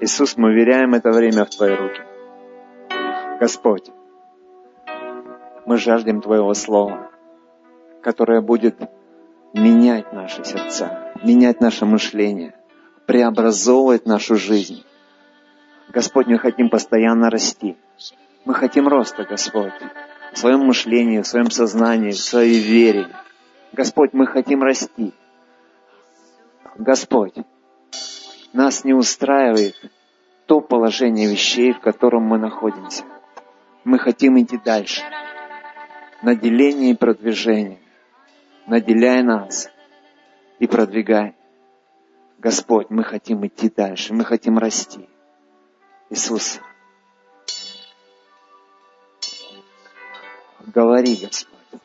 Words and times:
Иисус, 0.00 0.38
мы 0.38 0.48
уверяем 0.48 0.94
это 0.94 1.10
время 1.10 1.44
в 1.44 1.50
Твои 1.50 1.74
руки. 1.74 2.00
Господь, 3.38 3.90
мы 5.66 5.76
жаждем 5.76 6.22
Твоего 6.22 6.54
Слова, 6.54 7.10
которое 8.02 8.40
будет 8.40 8.80
менять 9.52 10.10
наши 10.14 10.42
сердца, 10.42 11.12
менять 11.22 11.60
наше 11.60 11.84
мышление, 11.84 12.54
преобразовывать 13.06 14.06
нашу 14.06 14.36
жизнь. 14.36 14.84
Господь, 15.90 16.28
мы 16.28 16.38
хотим 16.38 16.70
постоянно 16.70 17.28
расти. 17.28 17.76
Мы 18.46 18.54
хотим 18.54 18.88
роста, 18.88 19.24
Господь, 19.24 19.72
в 20.32 20.38
своем 20.38 20.60
мышлении, 20.60 21.20
в 21.20 21.26
своем 21.26 21.50
сознании, 21.50 22.12
в 22.12 22.18
своей 22.18 22.58
вере. 22.58 23.08
Господь, 23.72 24.14
мы 24.14 24.26
хотим 24.26 24.62
расти. 24.62 25.12
Господь, 26.76 27.34
нас 28.52 28.84
не 28.84 28.94
устраивает 28.94 29.76
то 30.46 30.60
положение 30.60 31.30
вещей, 31.30 31.72
в 31.72 31.80
котором 31.80 32.24
мы 32.24 32.38
находимся. 32.38 33.04
Мы 33.84 33.98
хотим 33.98 34.40
идти 34.40 34.58
дальше. 34.58 35.02
Наделение 36.22 36.90
и 36.90 36.96
продвижение. 36.96 37.78
Наделяй 38.66 39.22
нас 39.22 39.70
и 40.58 40.66
продвигай. 40.66 41.34
Господь, 42.38 42.90
мы 42.90 43.04
хотим 43.04 43.46
идти 43.46 43.70
дальше, 43.70 44.14
мы 44.14 44.24
хотим 44.24 44.58
расти. 44.58 45.08
Иисус, 46.08 46.60
говори, 50.66 51.16
Господь, 51.16 51.80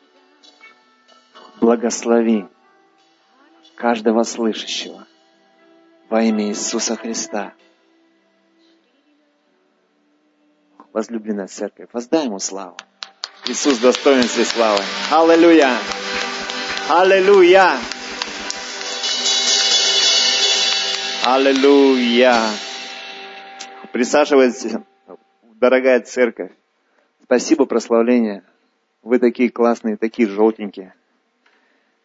благослови 1.60 2.46
каждого 3.76 4.22
слышащего 4.22 5.06
во 6.08 6.22
имя 6.22 6.48
Иисуса 6.48 6.96
Христа. 6.96 7.52
Возлюбленная 10.92 11.46
церковь, 11.46 11.88
воздай 11.92 12.26
ему 12.26 12.38
славу. 12.38 12.76
Иисус 13.46 13.78
достоин 13.78 14.22
всей 14.22 14.44
славы. 14.44 14.82
Аллилуйя! 15.10 15.76
Аллилуйя! 16.88 17.78
Аллилуйя! 21.24 22.40
Присаживайтесь, 23.92 24.72
дорогая 25.42 26.00
церковь. 26.00 26.52
Спасибо, 27.22 27.66
прославление. 27.66 28.42
Вы 29.02 29.18
такие 29.18 29.50
классные, 29.50 29.96
такие 29.96 30.28
желтенькие. 30.28 30.94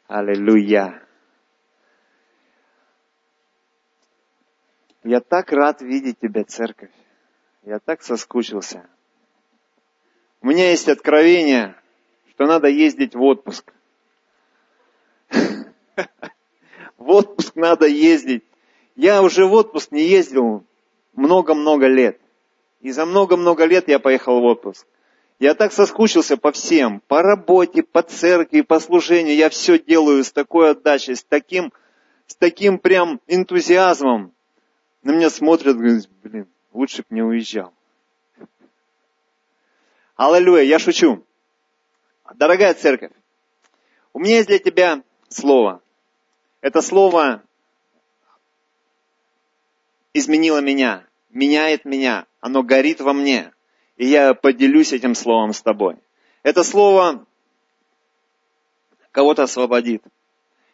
Аллилуйя. 0.08 1.02
Я 5.04 5.20
так 5.20 5.52
рад 5.52 5.82
видеть 5.82 6.20
тебя, 6.20 6.44
церковь. 6.44 6.92
Я 7.64 7.80
так 7.80 8.04
соскучился. 8.04 8.88
У 10.42 10.48
меня 10.48 10.70
есть 10.70 10.88
откровение, 10.90 11.76
что 12.30 12.46
надо 12.46 12.68
ездить 12.68 13.16
в 13.16 13.22
отпуск. 13.22 13.74
В 16.98 17.10
отпуск 17.10 17.56
надо 17.56 17.88
ездить. 17.88 18.44
Я 18.96 19.24
уже 19.24 19.46
в 19.46 19.54
отпуск 19.54 19.92
не 19.92 20.04
ездил 20.04 20.64
много-много 21.14 21.88
лет. 21.88 22.20
И 22.82 22.92
за 22.92 23.06
много-много 23.06 23.66
лет 23.66 23.88
я 23.88 23.98
поехал 23.98 24.40
в 24.40 24.44
отпуск. 24.44 24.86
Я 25.40 25.56
так 25.56 25.74
соскучился 25.74 26.38
по 26.38 26.52
всем, 26.52 27.02
по 27.08 27.24
работе, 27.24 27.82
по 27.82 28.04
церкви, 28.04 28.62
по 28.62 28.80
служению. 28.80 29.36
Я 29.36 29.50
все 29.50 29.80
делаю 29.80 30.24
с 30.24 30.32
такой 30.32 30.72
отдачей, 30.72 31.16
с 31.16 31.24
таким, 31.24 31.74
с 32.28 32.36
таким 32.36 32.78
прям 32.78 33.20
энтузиазмом. 33.26 34.34
На 35.04 35.12
меня 35.12 35.30
смотрят, 35.30 35.78
говорят, 35.78 36.08
блин, 36.24 36.48
лучше 36.74 37.02
бы 37.02 37.16
не 37.16 37.24
уезжал. 37.24 37.74
Аллилуйя, 40.16 40.64
я 40.64 40.78
шучу. 40.78 41.26
Дорогая 42.36 42.74
церковь, 42.76 43.12
у 44.14 44.20
меня 44.20 44.36
есть 44.36 44.48
для 44.48 44.60
тебя 44.60 45.04
слово. 45.30 45.82
Это 46.62 46.82
слово 46.82 47.44
изменило 50.14 50.62
меня, 50.62 51.08
меняет 51.30 51.86
меня, 51.86 52.28
оно 52.40 52.62
горит 52.62 53.02
во 53.02 53.14
мне. 53.14 53.52
И 53.98 54.06
я 54.06 54.34
поделюсь 54.34 54.94
этим 54.94 55.16
словом 55.16 55.54
с 55.54 55.62
тобой. 55.62 55.98
Это 56.44 56.64
слово 56.64 57.26
кого-то 59.12 59.44
освободит. 59.44 60.04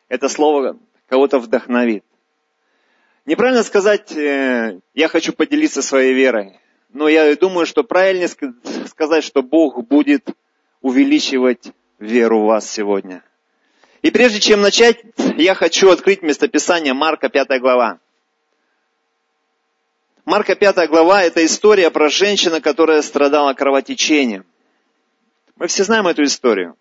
Это 0.09 0.29
слово 0.29 0.77
кого-то 1.07 1.39
вдохновит. 1.39 2.03
Неправильно 3.27 3.63
сказать, 3.63 4.13
э, 4.13 4.79
я 4.93 5.09
хочу 5.09 5.33
поделиться 5.33 5.81
своей 5.81 6.13
верой. 6.13 6.61
Но 6.93 7.09
я 7.09 7.35
думаю, 7.35 7.65
что 7.65 7.83
правильнее 7.83 8.29
сказать, 8.87 9.25
что 9.25 9.43
Бог 9.43 9.85
будет 9.85 10.29
увеличивать 10.79 11.73
веру 11.99 12.39
в 12.39 12.45
вас 12.45 12.71
сегодня. 12.71 13.21
И 14.01 14.11
прежде 14.11 14.39
чем 14.39 14.61
начать, 14.61 15.03
я 15.35 15.55
хочу 15.55 15.89
открыть 15.89 16.21
местописание 16.21 16.93
Марка 16.93 17.27
5 17.27 17.59
глава. 17.59 17.99
Марка 20.23 20.55
5 20.55 20.87
глава– 20.89 21.21
это 21.23 21.45
история 21.45 21.91
про 21.91 22.07
женщину, 22.07 22.61
которая 22.61 23.01
страдала 23.01 23.53
кровотечением. 23.53 24.45
Мы 25.57 25.67
все 25.67 25.83
знаем 25.83 26.07
эту 26.07 26.23
историю. 26.23 26.77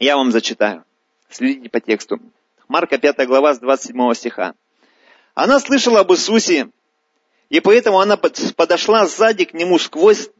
Я 0.00 0.16
вам 0.16 0.32
зачитаю. 0.32 0.84
Следите 1.28 1.70
по 1.70 1.78
тексту. 1.80 2.18
Марка 2.66 2.98
5 2.98 3.28
глава 3.28 3.54
с 3.54 3.60
27 3.60 4.14
стиха. 4.14 4.54
Она 5.34 5.60
слышала 5.60 6.00
об 6.00 6.12
Иисусе, 6.12 6.70
и 7.48 7.60
поэтому 7.60 8.00
она 8.00 8.16
подошла 8.16 9.06
сзади 9.06 9.44
к 9.44 9.54
нему 9.54 9.78
сквозь 9.78 10.30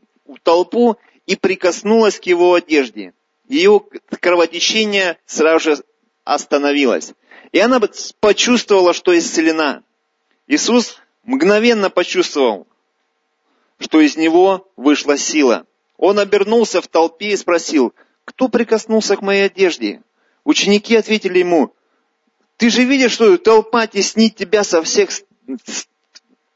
толпу 0.42 0.96
и 1.26 1.36
прикоснулась 1.36 2.18
к 2.18 2.24
его 2.24 2.54
одежде. 2.54 3.12
Ее 3.48 3.80
кровотечение 4.20 5.18
сразу 5.26 5.70
же 5.70 5.84
остановилось. 6.24 7.12
И 7.52 7.58
она 7.58 7.80
почувствовала, 8.20 8.94
что 8.94 9.16
исцелена. 9.18 9.82
Иисус 10.46 10.98
мгновенно 11.24 11.90
почувствовал, 11.90 12.66
что 13.78 14.00
из 14.00 14.16
него 14.16 14.70
вышла 14.76 15.16
сила. 15.16 15.66
Он 15.96 16.18
обернулся 16.18 16.80
в 16.80 16.86
толпе 16.86 17.30
и 17.30 17.36
спросил, 17.36 17.92
кто 18.24 18.48
прикоснулся 18.48 19.16
к 19.16 19.22
моей 19.22 19.46
одежде? 19.46 20.02
Ученики 20.44 20.94
ответили 20.96 21.40
ему, 21.40 21.74
ты 22.60 22.70
же 22.70 22.84
видишь, 22.84 23.12
что 23.12 23.36
толпа 23.38 23.88
теснит 23.88 24.36
тебя 24.36 24.62
со 24.62 24.82
всех 24.82 25.10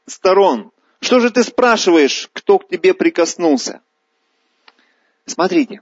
сторон. 0.05 0.71
Что 1.01 1.19
же 1.19 1.29
ты 1.31 1.43
спрашиваешь, 1.43 2.29
кто 2.31 2.59
к 2.59 2.69
тебе 2.69 2.93
прикоснулся? 2.93 3.81
Смотрите, 5.25 5.81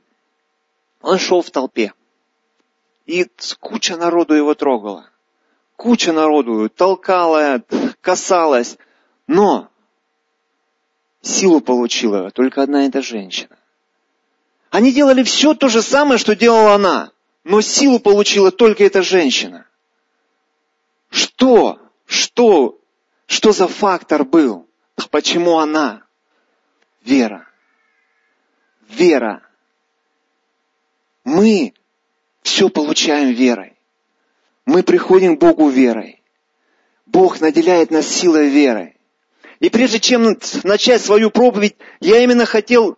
он 1.01 1.19
шел 1.19 1.41
в 1.41 1.51
толпе, 1.51 1.93
и 3.05 3.27
куча 3.59 3.97
народу 3.97 4.33
его 4.33 4.55
трогала 4.55 5.09
куча 5.75 6.13
народу 6.13 6.69
толкала, 6.69 7.61
касалась, 7.99 8.77
но 9.27 9.67
силу 11.21 11.59
получила 11.59 12.31
только 12.31 12.63
одна 12.63 12.85
эта 12.85 13.01
женщина. 13.01 13.57
Они 14.69 14.93
делали 14.93 15.23
все 15.23 15.53
то 15.53 15.67
же 15.67 15.81
самое, 15.81 16.17
что 16.17 16.37
делала 16.37 16.75
она, 16.75 17.11
но 17.43 17.59
силу 17.59 17.99
получила 17.99 18.49
только 18.51 18.85
эта 18.85 19.01
женщина. 19.01 19.65
Что? 21.13 21.79
Что? 22.07 22.79
Что 23.27 23.51
за 23.51 23.67
фактор 23.67 24.25
был? 24.25 24.67
Почему 25.11 25.59
она? 25.59 26.03
Вера. 27.03 27.47
Вера. 28.89 29.47
Мы 31.23 31.75
все 32.41 32.67
получаем 32.69 33.31
верой. 33.31 33.77
Мы 34.65 34.81
приходим 34.81 35.37
к 35.37 35.39
Богу 35.39 35.69
верой. 35.69 36.19
Бог 37.05 37.39
наделяет 37.41 37.91
нас 37.91 38.07
силой 38.07 38.49
веры. 38.49 38.95
И 39.59 39.69
прежде 39.69 39.99
чем 39.99 40.39
начать 40.63 41.01
свою 41.01 41.29
проповедь, 41.29 41.75
я 41.99 42.23
именно 42.23 42.47
хотел 42.47 42.97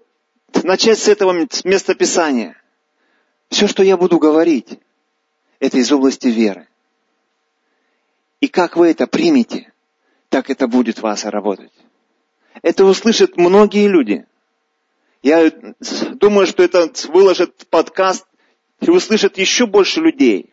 начать 0.63 0.99
с 0.99 1.09
этого 1.09 1.33
местописания. 1.33 2.55
Все, 3.49 3.67
что 3.67 3.83
я 3.83 3.97
буду 3.97 4.19
говорить, 4.19 4.79
это 5.59 5.77
из 5.79 5.91
области 5.91 6.27
веры. 6.27 6.69
И 8.39 8.47
как 8.47 8.75
вы 8.75 8.89
это 8.91 9.07
примете, 9.07 9.71
так 10.29 10.49
это 10.49 10.67
будет 10.67 10.99
вас 10.99 11.25
работать. 11.25 11.71
Это 12.61 12.85
услышат 12.85 13.37
многие 13.37 13.87
люди. 13.87 14.25
Я 15.23 15.51
думаю, 16.13 16.45
что 16.47 16.63
это 16.63 16.91
выложит 17.07 17.67
подкаст 17.69 18.25
и 18.81 18.89
услышат 18.89 19.37
еще 19.37 19.65
больше 19.65 20.01
людей. 20.01 20.49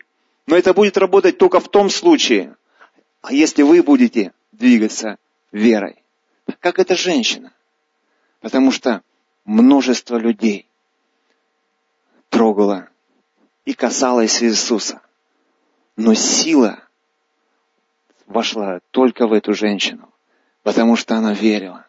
Но 0.47 0.55
это 0.55 0.73
будет 0.73 0.97
работать 0.97 1.37
только 1.37 1.59
в 1.59 1.69
том 1.69 1.89
случае, 1.89 2.55
а 3.21 3.33
если 3.33 3.61
вы 3.61 3.81
будете 3.81 4.33
двигаться 4.51 5.17
верой. 5.51 6.03
Как 6.59 6.79
эта 6.79 6.95
женщина. 6.95 7.53
Потому 8.41 8.71
что 8.71 9.01
множество 9.45 10.17
людей 10.17 10.67
трогало 12.29 12.89
и 13.63 13.73
касалось 13.73 14.43
Иисуса. 14.43 15.01
Но 15.95 16.13
сила 16.13 16.83
вошла 18.27 18.79
только 18.91 19.27
в 19.27 19.33
эту 19.33 19.53
женщину. 19.53 20.09
Потому 20.63 20.95
что 20.95 21.15
она 21.15 21.33
верила. 21.33 21.85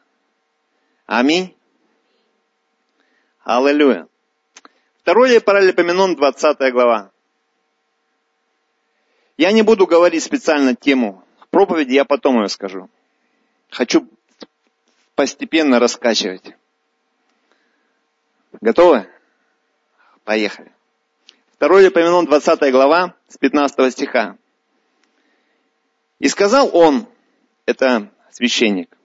Аминь. 1.07 1.57
Аллилуйя. 3.45 4.09
Второй 5.03 5.41
паралипоменон, 5.41 6.17
20 6.17 6.73
глава. 6.73 7.11
Я 9.37 9.53
не 9.53 9.63
буду 9.63 9.87
говорить 9.87 10.23
специально 10.23 10.75
тему 10.75 11.25
проповеди, 11.55 11.93
я 11.93 12.05
потом 12.05 12.43
ее 12.43 12.49
скажу. 12.49 12.91
Хочу 13.71 14.09
постепенно 15.15 15.79
раскачивать. 15.79 16.57
Готовы? 18.61 19.07
Поехали. 20.25 20.73
Второй 21.53 21.85
Лепоменон, 21.85 22.27
20 22.27 22.73
глава, 22.73 23.15
с 23.29 23.39
15 23.39 23.93
стиха. 23.93 24.37
«И 26.19 26.29
сказал 26.29 26.71
он, 26.73 27.07
это 27.67 28.11
священник, 28.31 28.97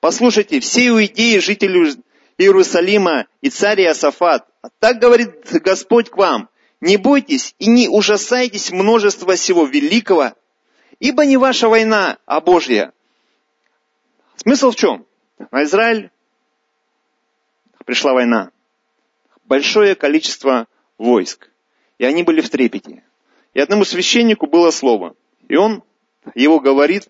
послушайте, 0.00 0.60
все 0.60 0.88
иудеи, 0.88 1.38
жители 1.38 1.94
Иерусалима 2.38 3.26
и 3.40 3.50
царь 3.50 3.82
Иосафат, 3.82 4.48
а 4.62 4.68
так 4.78 4.98
говорит 4.98 5.46
Господь 5.62 6.10
к 6.10 6.16
вам, 6.16 6.48
не 6.80 6.96
бойтесь 6.96 7.54
и 7.58 7.66
не 7.66 7.88
ужасайтесь 7.88 8.70
множества 8.70 9.34
всего 9.34 9.66
великого, 9.66 10.34
ибо 11.00 11.26
не 11.26 11.36
ваша 11.36 11.68
война, 11.68 12.18
а 12.26 12.40
Божья. 12.40 12.92
Смысл 14.36 14.70
в 14.70 14.76
чем? 14.76 15.06
На 15.50 15.64
Израиль 15.64 16.10
пришла 17.84 18.12
война. 18.12 18.50
Большое 19.44 19.94
количество 19.94 20.68
войск. 20.98 21.50
И 21.98 22.04
они 22.04 22.22
были 22.22 22.40
в 22.40 22.50
трепете. 22.50 23.02
И 23.54 23.60
одному 23.60 23.84
священнику 23.84 24.46
было 24.46 24.70
слово. 24.70 25.16
И 25.48 25.56
он 25.56 25.82
его 26.34 26.60
говорит 26.60 27.08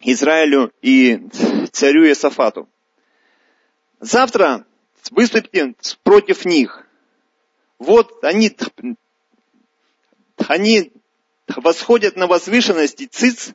Израилю 0.00 0.72
и 0.82 1.20
царю 1.72 2.06
Иосафату. 2.06 2.68
Завтра 4.00 4.66
выступите 5.10 5.74
против 6.02 6.44
них. 6.44 6.86
Вот 7.78 8.22
они, 8.24 8.56
они 10.48 10.92
восходят 11.48 12.16
на 12.16 12.26
возвышенности 12.26 13.06
Циц, 13.06 13.52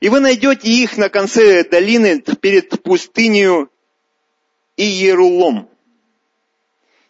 и 0.00 0.08
вы 0.08 0.20
найдете 0.20 0.68
их 0.68 0.96
на 0.96 1.08
конце 1.08 1.64
долины 1.64 2.20
перед 2.20 2.82
пустынью 2.82 3.70
Иерулом. 4.76 5.68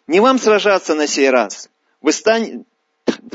Не 0.07 0.19
вам 0.19 0.39
сражаться 0.39 0.95
на 0.95 1.05
сей 1.05 1.29
раз. 1.29 1.69
Вы, 2.01 2.13
стань, 2.13 2.65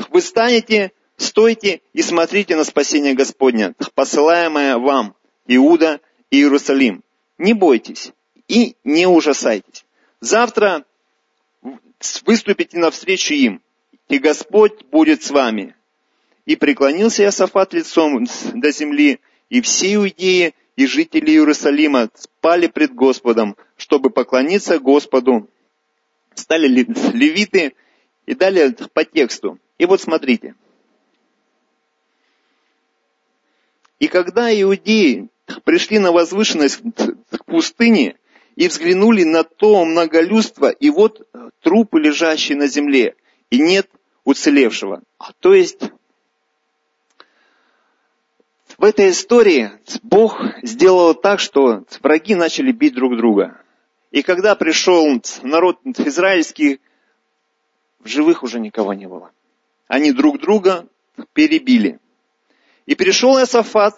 вы 0.09 0.21
станете, 0.21 0.91
стойте 1.17 1.81
и 1.93 2.01
смотрите 2.01 2.55
на 2.55 2.63
спасение 2.63 3.13
Господня, 3.13 3.73
посылаемое 3.93 4.77
вам, 4.77 5.15
Иуда 5.47 5.99
и 6.29 6.37
Иерусалим. 6.37 7.03
Не 7.37 7.53
бойтесь 7.53 8.11
и 8.47 8.75
не 8.83 9.07
ужасайтесь. 9.07 9.85
Завтра 10.19 10.85
выступите 12.25 12.77
навстречу 12.77 13.33
им, 13.33 13.61
и 14.09 14.17
Господь 14.17 14.83
будет 14.85 15.23
с 15.23 15.31
вами. 15.31 15.75
И 16.45 16.55
преклонился 16.55 17.23
Иосафат 17.23 17.73
лицом 17.73 18.25
до 18.53 18.71
земли, 18.71 19.19
и 19.49 19.61
все 19.61 19.95
иудеи 19.95 20.53
и 20.75 20.85
жители 20.85 21.31
Иерусалима 21.31 22.09
спали 22.15 22.67
пред 22.67 22.93
Господом, 22.93 23.55
чтобы 23.77 24.09
поклониться 24.09 24.79
Господу. 24.79 25.49
Стали 26.35 26.67
левиты 26.67 27.73
и 28.25 28.35
далее 28.35 28.75
по 28.93 29.05
тексту. 29.05 29.57
И 29.77 29.85
вот 29.85 30.01
смотрите. 30.01 30.55
И 33.99 34.07
когда 34.07 34.49
иудеи 34.51 35.29
пришли 35.63 35.99
на 35.99 36.11
возвышенность 36.11 36.81
к 36.81 37.45
пустыне 37.45 38.17
и 38.55 38.67
взглянули 38.67 39.23
на 39.23 39.43
то 39.43 39.85
многолюдство, 39.85 40.69
и 40.69 40.89
вот 40.89 41.27
трупы, 41.61 41.99
лежащие 41.99 42.57
на 42.57 42.67
земле, 42.67 43.15
и 43.49 43.59
нет 43.59 43.89
уцелевшего. 44.23 45.01
А 45.17 45.31
то 45.39 45.53
есть 45.53 45.79
в 48.77 48.83
этой 48.83 49.11
истории 49.11 49.71
Бог 50.03 50.41
сделал 50.61 51.13
так, 51.13 51.39
что 51.39 51.85
враги 52.01 52.35
начали 52.35 52.71
бить 52.71 52.93
друг 52.93 53.15
друга. 53.15 53.61
И 54.11 54.21
когда 54.21 54.55
пришел 54.55 55.21
народ 55.43 55.79
израильский, 55.83 56.79
в 57.99 58.07
живых 58.07 58.43
уже 58.43 58.59
никого 58.59 58.93
не 58.93 59.07
было. 59.07 59.31
Они 59.87 60.11
друг 60.11 60.39
друга 60.39 60.87
перебили. 61.33 61.99
И 62.85 62.95
пришел 62.95 63.37
Иосафат, 63.39 63.95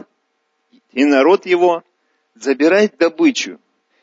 и 0.91 1.05
народ 1.05 1.45
его 1.45 1.83
забирает 2.35 2.97
добычу. 2.97 3.59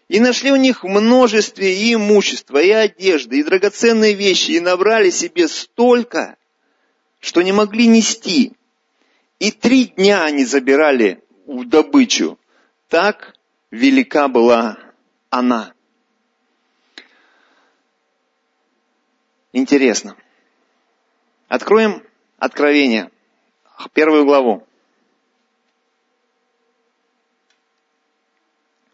И 0.08 0.20
нашли 0.20 0.52
у 0.52 0.56
них 0.56 0.84
множестве 0.84 1.75
и 1.75 1.94
имущества, 1.94 2.58
и 2.58 2.70
одежды, 2.70 3.38
и 3.38 3.42
драгоценные 3.42 4.12
вещи, 4.12 4.52
и 4.52 4.60
набрали 4.60 5.10
себе 5.10 5.48
столько, 5.48 6.36
что 7.20 7.42
не 7.42 7.52
могли 7.52 7.86
нести. 7.86 8.52
И 9.38 9.50
три 9.50 9.86
дня 9.86 10.25
они 10.25 10.44
забирали 10.44 11.22
в 11.46 11.66
добычу. 11.66 12.38
Так 12.88 13.34
велика 13.70 14.28
была 14.28 14.78
она. 15.31 15.72
Интересно. 19.52 20.16
Откроем 21.48 22.02
Откровение, 22.44 23.10
первую 23.94 24.26
главу. 24.26 24.66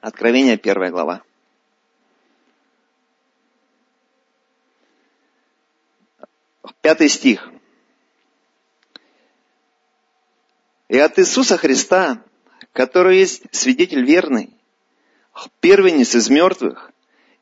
Откровение, 0.00 0.56
первая 0.56 0.90
глава. 0.90 1.22
Пятый 6.80 7.10
стих. 7.10 7.50
И 10.88 10.98
от 10.98 11.18
Иисуса 11.18 11.58
Христа, 11.58 12.22
который 12.72 13.18
есть 13.18 13.42
свидетель 13.52 14.04
верный, 14.04 14.50
первенец 15.60 16.14
из 16.14 16.30
мертвых 16.30 16.90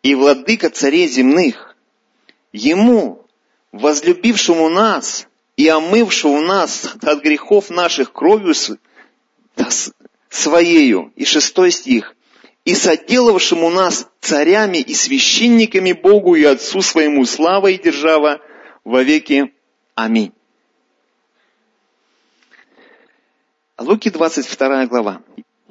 и 0.03 0.17
владыка 0.17 0.69
царей 0.69 1.07
земных, 1.07 1.77
Ему, 2.51 3.27
возлюбившему 3.73 4.69
нас 4.69 5.29
и 5.57 5.69
омывшему 5.69 6.41
нас 6.41 6.97
от 7.03 7.23
грехов 7.23 7.71
наших 7.71 8.13
кровью 8.13 8.55
своею, 10.31 11.13
и 11.15 11.25
шестой 11.25 11.71
стих, 11.71 12.17
и 12.69 12.75
соделавшему 12.75 13.71
нас 13.71 14.11
царями 14.21 14.77
и 14.77 14.93
священниками 14.93 15.93
Богу 15.93 16.35
и 16.35 16.45
Отцу 16.45 16.83
своему 16.83 17.25
слава 17.25 17.69
и 17.69 17.79
держава 17.79 18.43
во 18.85 19.03
веки. 19.03 19.55
Аминь. 19.95 20.35
Луки 23.79 24.11
22 24.11 24.87
глава. 24.87 25.23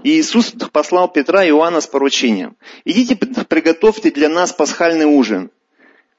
И 0.01 0.19
Иисус 0.19 0.55
послал 0.71 1.07
Петра 1.07 1.45
и 1.45 1.49
Иоанна 1.49 1.81
с 1.81 1.85
поручением. 1.85 2.57
Идите, 2.83 3.15
приготовьте 3.15 4.09
для 4.09 4.27
нас 4.27 4.51
пасхальный 4.51 5.05
ужин. 5.05 5.51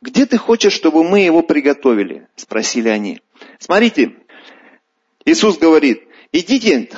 Где 0.00 0.26
ты 0.26 0.38
хочешь, 0.38 0.74
чтобы 0.74 1.02
мы 1.02 1.22
его 1.22 1.42
приготовили? 1.42 2.28
Спросили 2.36 2.88
они. 2.88 3.20
Смотрите, 3.58 4.14
Иисус 5.24 5.58
говорит, 5.58 6.04
идите, 6.30 6.88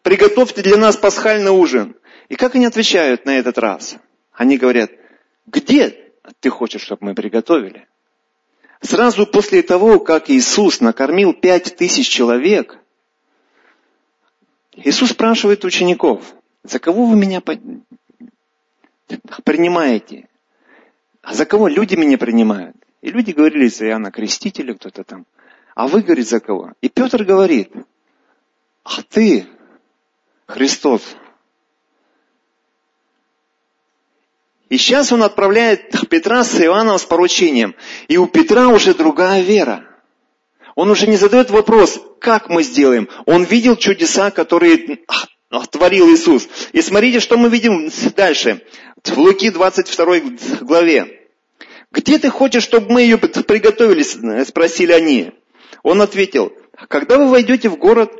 приготовьте 0.00 0.62
для 0.62 0.78
нас 0.78 0.96
пасхальный 0.96 1.50
ужин. 1.50 1.96
И 2.28 2.36
как 2.36 2.54
они 2.54 2.66
отвечают 2.66 3.26
на 3.26 3.38
этот 3.38 3.58
раз? 3.58 3.96
Они 4.32 4.56
говорят, 4.56 4.90
где 5.46 6.12
ты 6.40 6.50
хочешь, 6.50 6.82
чтобы 6.82 7.06
мы 7.06 7.14
приготовили? 7.14 7.86
Сразу 8.80 9.26
после 9.26 9.62
того, 9.62 10.00
как 10.00 10.30
Иисус 10.30 10.80
накормил 10.80 11.32
пять 11.32 11.76
тысяч 11.76 12.08
человек, 12.08 12.78
Иисус 14.76 15.10
спрашивает 15.10 15.64
учеников, 15.64 16.34
за 16.62 16.78
кого 16.78 17.06
вы 17.06 17.16
меня 17.16 17.40
принимаете? 19.44 20.28
А 21.22 21.32
за 21.34 21.46
кого 21.46 21.68
люди 21.68 21.94
меня 21.94 22.18
принимают? 22.18 22.76
И 23.00 23.10
люди 23.10 23.30
говорили 23.30 23.68
за 23.68 23.86
Иоанна 23.86 24.10
Крестителя, 24.10 24.74
кто-то 24.74 25.04
там. 25.04 25.26
А 25.74 25.86
вы, 25.86 26.02
говорит, 26.02 26.28
за 26.28 26.40
кого? 26.40 26.72
И 26.80 26.88
Петр 26.88 27.24
говорит, 27.24 27.72
а 28.82 29.02
ты, 29.02 29.46
Христос. 30.46 31.16
И 34.74 34.76
сейчас 34.76 35.12
он 35.12 35.22
отправляет 35.22 35.92
Петра 36.10 36.42
с 36.42 36.60
Иоанном 36.60 36.98
с 36.98 37.04
поручением. 37.04 37.76
И 38.08 38.16
у 38.16 38.26
Петра 38.26 38.66
уже 38.66 38.92
другая 38.92 39.40
вера. 39.40 39.86
Он 40.74 40.90
уже 40.90 41.06
не 41.06 41.16
задает 41.16 41.48
вопрос, 41.50 42.00
как 42.18 42.48
мы 42.48 42.64
сделаем. 42.64 43.08
Он 43.24 43.44
видел 43.44 43.76
чудеса, 43.76 44.32
которые 44.32 44.98
творил 45.70 46.12
Иисус. 46.12 46.48
И 46.72 46.82
смотрите, 46.82 47.20
что 47.20 47.36
мы 47.36 47.50
видим 47.50 47.88
дальше. 48.16 48.62
В 49.04 49.16
Луки 49.16 49.50
22 49.50 50.06
главе. 50.62 51.20
«Где 51.92 52.18
ты 52.18 52.28
хочешь, 52.28 52.64
чтобы 52.64 52.94
мы 52.94 53.02
ее 53.02 53.16
приготовили?»– 53.18 54.02
спросили 54.44 54.90
они. 54.90 55.30
Он 55.84 56.02
ответил, 56.02 56.52
«Когда 56.88 57.18
вы 57.18 57.28
войдете 57.28 57.68
в 57.68 57.76
город, 57.76 58.10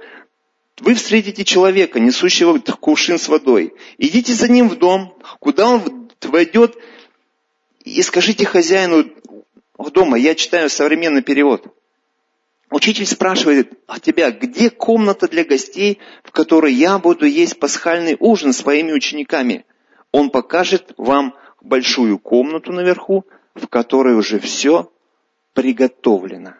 вы 0.79 0.95
встретите 0.95 1.45
человека, 1.45 1.99
несущего 1.99 2.59
кувшин 2.59 3.19
с 3.19 3.27
водой. 3.27 3.75
Идите 3.99 4.35
за 4.35 4.47
ним 4.47 4.69
в 4.69 4.77
дом, 4.77 5.19
куда 5.41 5.69
он 5.69 6.04
войдет, 6.27 6.77
и 7.85 8.01
скажите 8.03 8.47
хозяину 8.47 9.05
дома, 9.93 10.19
я 10.19 10.35
читаю 10.35 10.71
современный 10.71 11.23
перевод. 11.23 11.67
Учитель 12.71 13.07
спрашивает 13.07 13.73
а 13.87 14.01
тебя, 14.01 14.31
где 14.31 14.71
комната 14.71 15.29
для 15.29 15.45
гостей, 15.45 16.01
в 16.25 16.33
которой 16.33 16.73
я 16.73 16.99
буду 16.99 17.27
есть 17.27 17.59
пасхальный 17.59 18.17
ужин 18.19 18.53
своими 18.53 18.93
учениками? 18.93 19.65
Он 20.11 20.31
покажет 20.31 20.93
вам 20.97 21.37
большую 21.61 22.19
комнату 22.19 22.73
наверху, 22.73 23.25
в 23.55 23.69
которой 23.69 24.15
уже 24.15 24.39
все 24.41 24.91
приготовлено. 25.53 26.55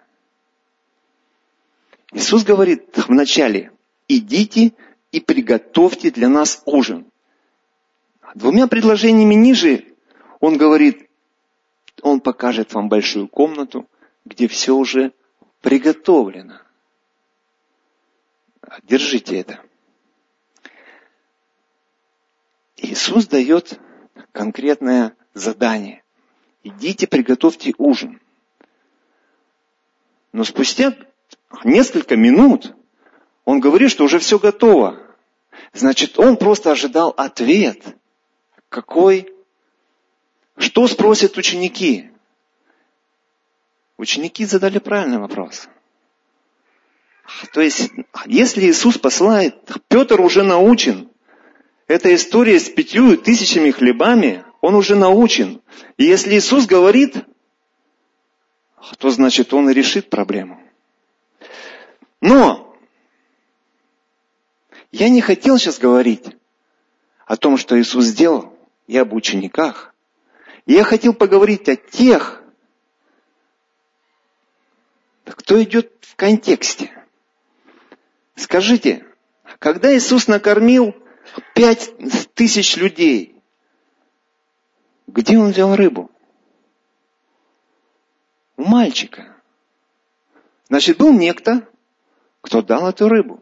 Иисус 2.13 2.45
говорит 2.45 2.97
вначале, 3.09 3.73
идите 4.07 4.73
и 5.11 5.21
приготовьте 5.21 6.11
для 6.11 6.29
нас 6.29 6.63
ужин. 6.65 7.07
Двумя 8.35 8.67
предложениями 8.67 9.35
ниже 9.35 9.95
он 10.41 10.57
говорит, 10.59 11.09
он 12.03 12.21
покажет 12.21 12.75
вам 12.75 12.89
большую 12.89 13.29
комнату, 13.29 13.89
где 14.25 14.49
все 14.49 14.75
уже 14.75 15.13
приготовлено. 15.61 16.61
Держите 18.83 19.39
это. 19.39 19.61
Иисус 22.77 23.29
дает 23.29 23.79
конкретное 24.33 25.17
задание. 25.33 26.03
Идите, 26.65 27.07
приготовьте 27.07 27.73
ужин. 27.79 28.21
Но 30.33 30.43
спустя 30.43 30.97
несколько 31.63 32.17
минут 32.17 32.75
он 33.45 33.61
говорит, 33.61 33.91
что 33.91 34.05
уже 34.05 34.19
все 34.19 34.41
готово. 34.41 35.01
Значит, 35.73 36.19
он 36.19 36.37
просто 36.37 36.73
ожидал 36.73 37.15
ответ. 37.17 37.97
Какой? 38.75 39.33
Что 40.57 40.89
спросят 40.89 41.37
ученики? 41.37 42.11
Ученики 43.97 44.45
задали 44.47 44.81
правильный 44.81 45.19
вопрос. 45.19 45.69
То 47.53 47.61
есть, 47.61 47.93
если 48.27 48.63
Иисус 48.63 48.99
посылает, 48.99 49.55
Петр 49.87 50.21
уже 50.21 50.43
научен. 50.43 51.09
Эта 51.87 52.13
история 52.17 52.59
с 52.59 52.69
пятью 52.69 53.17
тысячами 53.17 53.71
хлебами, 53.71 54.45
он 54.61 54.75
уже 54.75 54.97
научен. 54.97 55.63
И 55.97 56.07
если 56.07 56.35
Иисус 56.35 56.67
говорит, 56.67 57.15
то 58.99 59.11
значит 59.11 59.55
он 59.55 59.71
и 59.71 59.73
решит 59.73 60.11
проблему. 60.11 60.61
Но 62.21 62.77
я 64.91 65.09
не 65.11 65.21
хотел 65.21 65.59
сейчас 65.59 65.79
говорить 65.79 66.25
о 67.25 67.37
том, 67.37 67.57
что 67.57 67.81
Иисус 67.81 68.07
сделал, 68.07 68.54
и 68.87 68.97
об 68.97 69.13
учениках. 69.13 69.95
Я 70.67 70.85
хотел 70.85 71.15
поговорить 71.15 71.69
о 71.69 71.77
тех, 71.77 72.43
кто 75.25 75.63
идет 75.63 75.93
в 76.03 76.17
контексте. 76.17 76.91
Скажите, 78.35 79.07
когда 79.59 79.95
Иисус 79.97 80.27
накормил 80.27 80.95
пять 81.55 81.93
тысяч 82.35 82.77
людей, 82.77 83.41
где 85.07 85.39
он 85.39 85.53
взял 85.53 85.77
рыбу? 85.77 86.11
У 88.57 88.65
мальчика. 88.65 89.37
Значит, 90.69 90.99
был 90.99 91.13
некто, 91.13 91.69
кто 92.41 92.63
дал 92.63 92.89
эту 92.89 93.09
рыбу. 93.09 93.41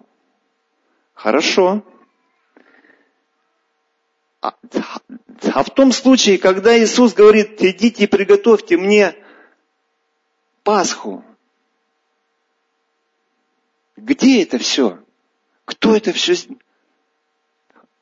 Хорошо. 1.15 1.85
А, 5.45 5.63
в 5.65 5.71
том 5.71 5.93
случае, 5.93 6.39
когда 6.39 6.79
Иисус 6.79 7.15
говорит, 7.15 7.63
идите 7.63 8.05
и 8.05 8.07
приготовьте 8.07 8.77
мне 8.77 9.17
Пасху, 10.63 11.25
где 13.97 14.43
это 14.43 14.59
все? 14.59 14.99
Кто 15.65 15.97
это 15.97 16.13
все 16.13 16.37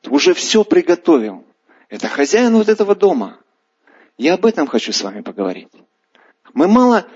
уже 0.07 0.33
все 0.33 0.63
приготовил? 0.63 1.45
Это 1.89 2.07
хозяин 2.07 2.55
вот 2.55 2.69
этого 2.69 2.95
дома. 2.95 3.39
Я 4.17 4.35
об 4.35 4.45
этом 4.45 4.67
хочу 4.67 4.93
с 4.93 5.01
вами 5.01 5.21
поговорить. 5.21 5.71
Мы 6.53 6.67
мало, 6.67 7.07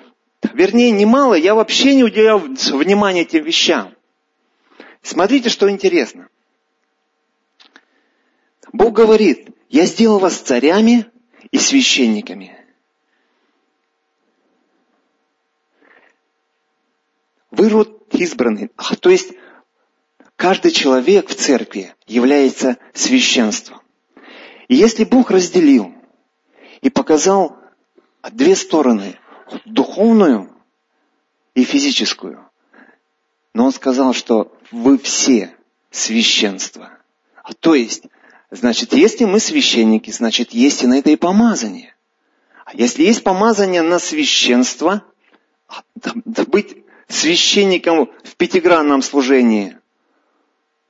вернее, 0.54 0.92
не 0.92 1.06
мало, 1.06 1.36
я 1.36 1.56
вообще 1.56 1.96
не 1.96 2.04
уделял 2.04 2.40
внимания 2.40 3.22
этим 3.22 3.44
вещам. 3.44 3.94
Смотрите, 5.02 5.50
что 5.50 5.70
интересно. 5.70 6.30
Бог 8.74 8.94
говорит, 8.94 9.55
я 9.70 9.86
сделал 9.86 10.20
вас 10.20 10.38
царями 10.38 11.06
и 11.52 11.58
священниками. 11.58 12.58
Вы 17.52 17.70
род 17.70 18.14
избранный. 18.14 18.70
То 19.00 19.10
есть 19.10 19.34
каждый 20.36 20.72
человек 20.72 21.30
в 21.30 21.36
церкви 21.36 21.96
является 22.06 22.78
священством. 22.94 23.82
И 24.68 24.76
если 24.76 25.04
Бог 25.04 25.32
разделил 25.32 25.94
и 26.82 26.90
показал 26.90 27.58
две 28.32 28.56
стороны, 28.56 29.18
духовную 29.66 30.56
и 31.54 31.64
физическую, 31.64 32.50
но 33.54 33.66
Он 33.66 33.72
сказал, 33.72 34.14
что 34.14 34.52
вы 34.72 34.98
все 34.98 35.56
священство. 35.92 36.92
А 37.44 37.54
то 37.54 37.76
есть, 37.76 38.06
значит, 38.56 38.94
если 38.94 39.26
мы 39.26 39.40
священники, 39.40 40.12
значит, 40.12 40.52
есть 40.52 40.84
и 40.84 40.88
на 40.88 41.00
это 41.00 41.10
и 41.12 41.16
помазание. 41.16 41.94
А 42.66 42.72
если 42.74 43.04
есть 43.04 43.24
помазание 43.24 43.82
на 43.82 44.00
священство, 44.00 45.04
а, 45.68 45.84
быть 46.48 46.78
священником 47.08 48.10
в 48.24 48.36
пятигранном 48.36 49.02
служении, 49.02 49.78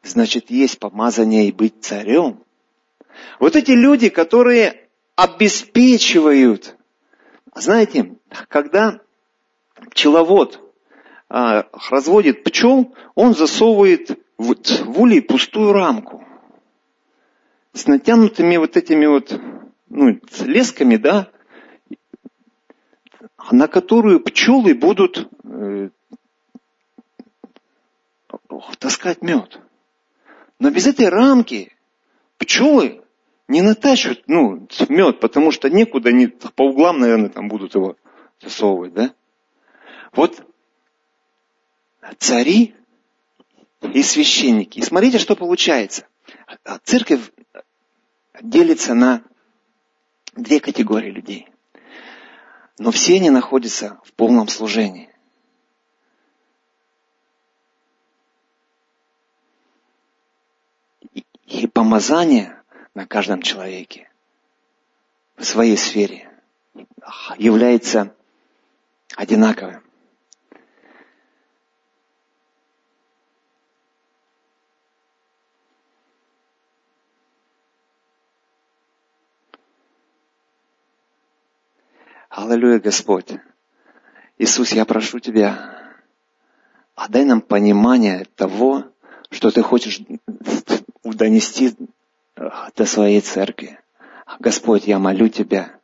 значит, 0.03 0.49
есть 0.49 0.79
помазание 0.79 1.47
и 1.47 1.51
быть 1.51 1.75
царем. 1.81 2.43
Вот 3.39 3.55
эти 3.55 3.71
люди, 3.71 4.09
которые 4.09 4.87
обеспечивают, 5.15 6.75
знаете, 7.53 8.15
когда 8.47 8.99
пчеловод 9.91 10.59
а, 11.29 11.65
разводит 11.89 12.43
пчел, 12.43 12.93
он 13.15 13.33
засовывает 13.35 14.19
в 14.37 14.99
улей 14.99 15.21
пустую 15.21 15.71
рамку 15.71 16.24
с 17.75 17.87
натянутыми 17.87 18.55
вот 18.55 18.77
этими 18.77 19.05
вот 19.05 19.37
ну, 19.89 20.19
лесками, 20.45 20.95
да, 20.95 21.29
на 23.51 23.67
которую 23.67 24.21
пчелы 24.21 24.73
будут 24.73 25.29
э, 25.43 25.89
таскать 28.79 29.21
мед. 29.21 29.59
Но 30.57 30.71
без 30.71 30.87
этой 30.87 31.09
рамки 31.09 31.73
пчелы 32.37 33.03
не 33.49 33.61
натащат 33.61 34.23
ну, 34.27 34.67
мед, 34.87 35.19
потому 35.19 35.51
что 35.51 35.69
некуда, 35.69 36.09
они 36.09 36.27
по 36.27 36.63
углам, 36.63 36.99
наверное, 36.99 37.29
там 37.29 37.49
будут 37.49 37.75
его 37.75 37.97
засовывать, 38.41 38.93
да? 38.93 39.13
Вот 40.13 40.41
цари 42.19 42.73
и 43.81 44.01
священники. 44.01 44.79
И 44.79 44.81
смотрите, 44.81 45.19
что 45.19 45.35
получается. 45.35 46.07
Церковь 46.85 47.31
делится 48.41 48.93
на 48.93 49.23
две 50.35 50.59
категории 50.59 51.11
людей. 51.11 51.47
Но 52.77 52.91
все 52.91 53.15
они 53.15 53.29
находятся 53.29 53.99
в 54.03 54.13
полном 54.13 54.47
служении. 54.47 55.09
И 61.45 61.67
помазание 61.67 62.61
на 62.93 63.07
каждом 63.07 63.41
человеке 63.41 64.09
в 65.37 65.45
своей 65.45 65.77
сфере 65.77 66.29
является 67.37 68.15
одинаковым. 69.15 69.84
Аллилуйя, 82.35 82.81
Господь. 82.81 83.31
Иисус, 84.37 84.73
я 84.73 84.83
прошу 84.83 85.19
Тебя, 85.19 85.93
отдай 86.93 87.23
нам 87.23 87.39
понимание 87.39 88.27
того, 88.35 88.83
что 89.31 89.51
Ты 89.51 89.61
хочешь 89.61 90.01
донести 91.01 91.77
э, 92.35 92.49
до 92.75 92.85
своей 92.85 93.21
церкви. 93.21 93.79
Господь, 94.39 94.85
я 94.85 94.99
молю 94.99 95.29
Тебя, 95.29 95.79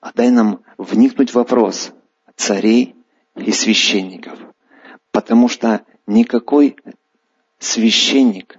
отдай 0.00 0.30
нам 0.30 0.60
вникнуть 0.76 1.30
в 1.30 1.36
вопрос 1.36 1.90
царей 2.36 2.94
и 3.36 3.50
священников, 3.50 4.38
потому 5.10 5.48
что 5.48 5.86
никакой 6.06 6.76
священник 7.58 8.58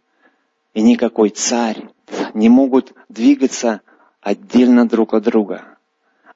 и 0.74 0.82
никакой 0.82 1.30
царь 1.30 1.90
не 2.34 2.50
могут 2.50 2.94
двигаться 3.08 3.82
отдельно 4.20 4.90
друг 4.90 5.14
от 5.14 5.26
друга. 5.26 5.78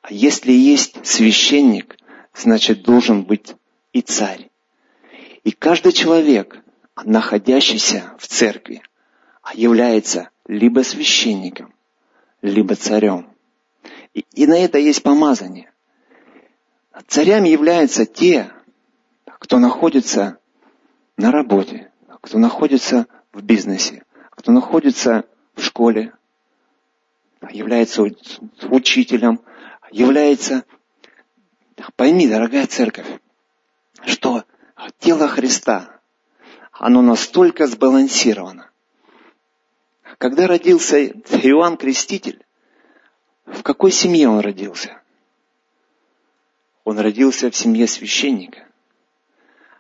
А 0.03 0.11
если 0.11 0.51
есть 0.51 1.05
священник, 1.05 1.97
значит 2.35 2.83
должен 2.83 3.23
быть 3.23 3.55
и 3.93 4.01
царь. 4.01 4.49
И 5.45 5.51
каждый 5.51 5.93
человек, 5.93 6.61
находящийся 7.05 8.13
в 8.19 8.27
церкви, 8.27 8.83
является 9.53 10.29
либо 10.45 10.81
священником, 10.81 11.73
либо 12.41 12.75
царем. 12.75 13.29
И, 14.13 14.25
и 14.33 14.45
на 14.45 14.59
это 14.59 14.77
есть 14.77 15.03
помазание. 15.03 15.71
Царями 17.07 17.47
являются 17.47 18.05
те, 18.05 18.51
кто 19.25 19.57
находится 19.57 20.37
на 21.15 21.31
работе, 21.31 21.91
кто 22.19 22.39
находится 22.39 23.07
в 23.31 23.41
бизнесе, 23.41 24.03
кто 24.31 24.51
находится 24.51 25.23
в 25.55 25.63
школе, 25.63 26.11
является 27.51 28.03
учителем, 28.69 29.39
является... 29.93 30.65
Пойми, 31.95 32.27
дорогая 32.27 32.65
церковь, 32.67 33.07
что 34.05 34.43
тело 34.99 35.27
Христа, 35.27 35.99
оно 36.71 37.01
настолько 37.01 37.67
сбалансировано. 37.67 38.69
Когда 40.17 40.47
родился 40.47 41.05
Иоанн 41.05 41.77
Креститель, 41.77 42.45
в 43.45 43.63
какой 43.63 43.91
семье 43.91 44.29
он 44.29 44.39
родился? 44.39 45.01
Он 46.83 46.99
родился 46.99 47.49
в 47.49 47.55
семье 47.55 47.87
священника. 47.87 48.67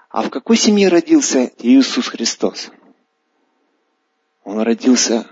А 0.09 0.23
в 0.23 0.29
какой 0.29 0.57
семье 0.57 0.89
родился 0.89 1.51
Иисус 1.59 2.07
Христос? 2.07 2.71
Он 4.43 4.61
родился 4.61 5.27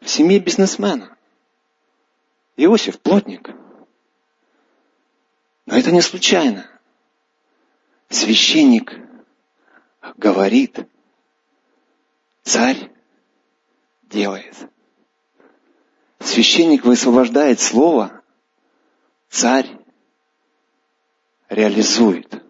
в 0.00 0.08
семье 0.08 0.40
бизнесмена. 0.40 1.16
Иосиф– 2.56 3.00
плотник. 3.02 3.50
Но 5.66 5.76
это 5.76 5.90
не 5.90 6.00
случайно. 6.00 6.68
Священник 8.08 8.98
говорит, 10.16 10.86
царь 12.42 12.90
делает. 14.02 14.54
Священник 16.20 16.84
высвобождает 16.84 17.58
слово, 17.60 18.22
царь 19.28 19.68
реализует. 21.48 22.42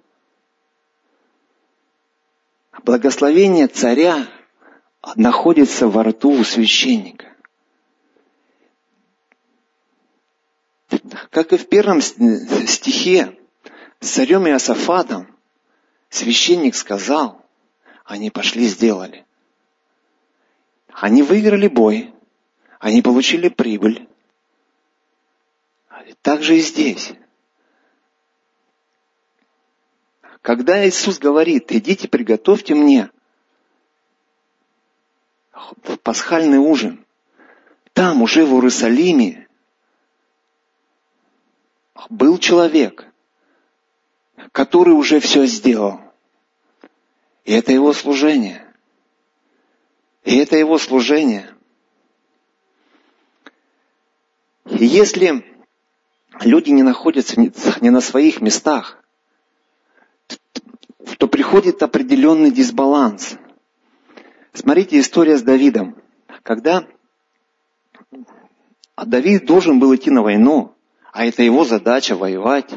Благословение 2.82 3.68
царя 3.68 4.26
находится 5.14 5.86
во 5.88 6.02
рту 6.02 6.32
у 6.32 6.44
священника. 6.44 7.31
Как 11.32 11.54
и 11.54 11.56
в 11.56 11.66
первом 11.66 12.02
стихе, 12.02 13.38
с 14.00 14.10
царем 14.10 14.46
Иосафатом 14.46 15.34
священник 16.10 16.74
сказал, 16.74 17.42
они 18.04 18.30
пошли 18.30 18.66
сделали. 18.66 19.24
Они 20.92 21.22
выиграли 21.22 21.68
бой, 21.68 22.12
они 22.80 23.00
получили 23.00 23.48
прибыль. 23.48 24.06
Так 26.20 26.42
же 26.42 26.58
и 26.58 26.60
здесь. 26.60 27.14
Когда 30.42 30.86
Иисус 30.86 31.18
говорит, 31.18 31.72
идите 31.72 32.08
приготовьте 32.08 32.74
мне 32.74 33.10
пасхальный 36.02 36.58
ужин, 36.58 37.06
там 37.94 38.20
уже 38.20 38.44
в 38.44 38.52
Иерусалиме 38.52 39.41
был 42.10 42.38
человек, 42.38 43.06
который 44.52 44.94
уже 44.94 45.20
все 45.20 45.46
сделал. 45.46 46.00
И 47.44 47.52
это 47.52 47.72
его 47.72 47.92
служение. 47.92 48.66
И 50.24 50.36
это 50.36 50.56
его 50.56 50.78
служение. 50.78 51.54
И 54.66 54.86
если 54.86 55.44
люди 56.40 56.70
не 56.70 56.82
находятся 56.82 57.40
не 57.40 57.90
на 57.90 58.00
своих 58.00 58.40
местах, 58.40 59.02
то 61.18 61.28
приходит 61.28 61.82
определенный 61.82 62.50
дисбаланс. 62.50 63.36
Смотрите 64.52 65.00
история 65.00 65.36
с 65.36 65.42
Давидом. 65.42 65.96
Когда 66.42 66.86
Давид 68.96 69.46
должен 69.46 69.78
был 69.78 69.94
идти 69.94 70.10
на 70.10 70.22
войну, 70.22 70.74
а 71.12 71.26
это 71.26 71.42
его 71.42 71.64
задача 71.64 72.16
воевать 72.16 72.70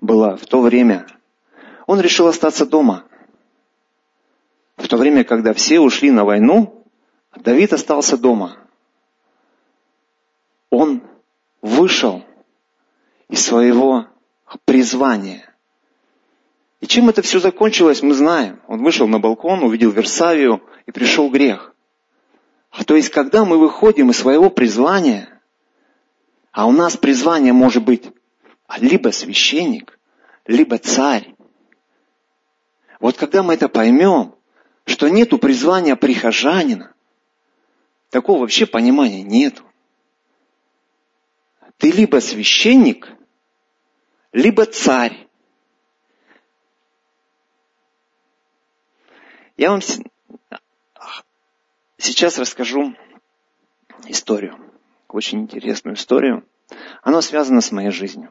была 0.00 0.36
в 0.36 0.44
то 0.46 0.60
время, 0.60 1.06
он 1.86 1.98
решил 2.00 2.28
остаться 2.28 2.66
дома. 2.66 3.04
В 4.76 4.86
то 4.86 4.98
время, 4.98 5.24
когда 5.24 5.54
все 5.54 5.80
ушли 5.80 6.10
на 6.10 6.24
войну, 6.24 6.84
Давид 7.34 7.72
остался 7.72 8.18
дома. 8.18 8.58
Он 10.70 11.02
вышел 11.62 12.22
из 13.28 13.44
своего 13.44 14.06
призвания. 14.66 15.54
И 16.80 16.86
чем 16.86 17.08
это 17.08 17.22
все 17.22 17.40
закончилось, 17.40 18.02
мы 18.02 18.12
знаем. 18.12 18.60
Он 18.68 18.82
вышел 18.84 19.08
на 19.08 19.18
балкон, 19.18 19.64
увидел 19.64 19.90
Версавию, 19.90 20.62
и 20.86 20.92
пришел 20.92 21.30
грех. 21.30 21.74
А 22.70 22.84
то 22.84 22.94
есть, 22.94 23.08
когда 23.08 23.44
мы 23.44 23.58
выходим 23.58 24.10
из 24.10 24.18
своего 24.18 24.50
призвания, 24.50 25.37
а 26.52 26.66
у 26.66 26.72
нас 26.72 26.96
призвание 26.96 27.52
может 27.52 27.84
быть 27.84 28.04
либо 28.78 29.10
священник, 29.10 29.98
либо 30.46 30.78
царь. 30.78 31.34
Вот 33.00 33.16
когда 33.16 33.42
мы 33.42 33.54
это 33.54 33.68
поймем, 33.68 34.34
что 34.84 35.08
нету 35.08 35.38
призвания 35.38 35.96
прихожанина, 35.96 36.94
такого 38.10 38.40
вообще 38.40 38.66
понимания 38.66 39.22
нету. 39.22 39.62
Ты 41.76 41.92
либо 41.92 42.20
священник, 42.20 43.08
либо 44.32 44.66
царь. 44.66 45.28
Я 49.56 49.70
вам 49.70 49.80
сейчас 51.96 52.38
расскажу 52.38 52.96
историю, 54.06 54.67
очень 55.08 55.42
интересную 55.42 55.96
историю. 55.96 56.44
Она 57.02 57.22
связана 57.22 57.60
с 57.60 57.72
моей 57.72 57.90
жизнью. 57.90 58.30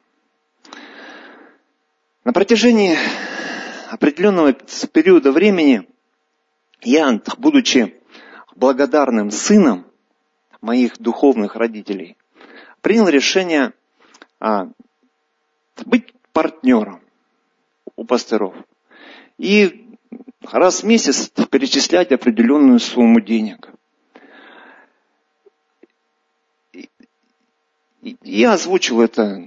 На 2.23 2.33
протяжении 2.33 2.97
определенного 3.89 4.53
периода 4.53 5.31
времени 5.31 5.87
я, 6.81 7.19
будучи 7.37 7.95
благодарным 8.55 9.31
сыном 9.31 9.85
моих 10.61 10.97
духовных 10.99 11.55
родителей, 11.55 12.17
принял 12.81 13.07
решение 13.07 13.73
а, 14.39 14.69
быть 15.85 16.13
партнером 16.33 17.01
у 17.95 18.03
пасторов. 18.03 18.55
И 19.37 19.87
раз 20.51 20.83
в 20.83 20.85
месяц 20.85 21.29
перечислять 21.49 22.11
определенную 22.11 22.79
сумму 22.79 23.21
денег. 23.21 23.69
Я 28.01 28.53
озвучил 28.53 29.01
это 29.01 29.43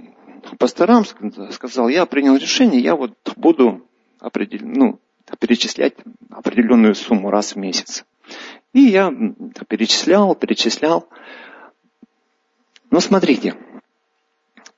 пасторам, 0.57 1.05
сказал, 1.51 1.87
я 1.87 2.05
принял 2.05 2.35
решение, 2.35 2.81
я 2.81 2.95
вот 2.95 3.13
буду 3.35 3.87
определ... 4.19 4.59
ну, 4.63 4.99
перечислять 5.39 5.95
определенную 6.29 6.95
сумму 6.95 7.29
раз 7.29 7.53
в 7.53 7.57
месяц. 7.57 8.05
И 8.73 8.81
я 8.81 9.11
перечислял, 9.67 10.35
перечислял. 10.35 11.07
Но 12.89 12.99
смотрите, 12.99 13.55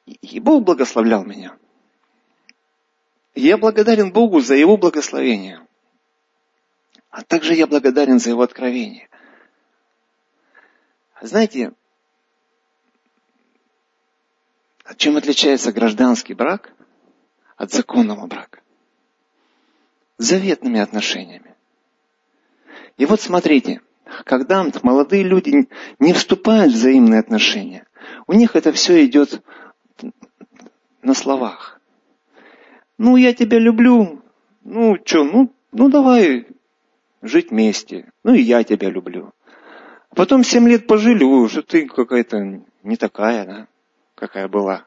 и 0.06 0.40
Бог 0.40 0.64
благословлял 0.64 1.24
меня. 1.24 1.58
я 3.36 3.58
благодарен 3.58 4.12
Богу 4.12 4.40
за 4.42 4.56
Его 4.56 4.78
благословение. 4.78 5.66
А 7.10 7.22
также 7.22 7.54
я 7.54 7.68
благодарен 7.68 8.20
за 8.20 8.32
его 8.32 8.42
откровение. 8.42 9.08
Знаете, 11.22 11.74
чем 14.98 15.18
отличается 15.18 15.72
гражданский 15.72 16.34
брак 16.34 16.74
от 17.56 17.72
законного 17.72 18.28
брака? 18.28 18.62
Заветными 20.18 20.80
отношениями. 20.80 21.56
И 22.98 23.06
вот 23.06 23.22
смотрите, 23.22 23.82
когда 24.26 24.66
молодые 24.84 25.24
люди 25.24 25.70
не 26.00 26.14
вступают 26.14 26.74
в 26.74 26.76
взаимные 26.76 27.20
отношения, 27.20 27.86
у 28.28 28.34
них 28.34 28.56
это 28.56 28.72
все 28.72 29.06
идет 29.06 29.42
на 31.02 31.14
словах. 31.14 31.80
Ну, 32.98 33.16
я 33.16 33.34
тебя 33.34 33.60
люблю. 33.60 34.22
Ну, 34.64 34.98
что, 35.04 35.24
ну, 35.24 35.54
ну 35.72 35.90
давай 35.90 36.48
жить 37.22 37.52
вместе. 37.52 38.12
Ну 38.24 38.34
и 38.34 38.42
я 38.42 38.64
тебя 38.64 38.90
люблю. 38.90 39.34
Потом 40.16 40.44
семь 40.44 40.70
лет 40.70 40.86
пожили, 40.86 41.24
ой, 41.24 41.50
что 41.50 41.64
ты 41.64 41.88
какая-то 41.88 42.62
не 42.84 42.96
такая, 42.98 43.46
да, 43.46 43.68
какая 44.28 44.48
была. 44.48 44.86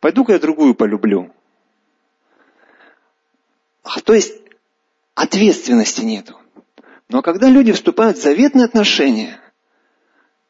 Пойду-ка 0.00 0.32
я 0.32 0.38
другую 0.38 0.74
полюблю. 0.74 1.34
А, 3.82 4.00
то 4.00 4.14
есть 4.14 4.32
ответственности 5.14 6.00
нету. 6.00 6.38
Но 7.10 7.20
когда 7.20 7.48
люди 7.48 7.72
вступают 7.72 8.16
в 8.16 8.22
заветные 8.22 8.64
отношения, 8.64 9.38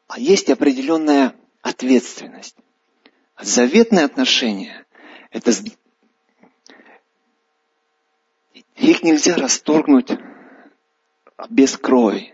а 0.07 0.17
есть 0.17 0.49
определенная 0.49 1.35
ответственность. 1.61 2.55
Заветные 3.37 4.05
отношения– 4.05 4.85
это 5.31 5.51
их 8.75 9.03
нельзя 9.03 9.35
расторгнуть 9.35 10.11
без 11.49 11.75
крови, 11.77 12.33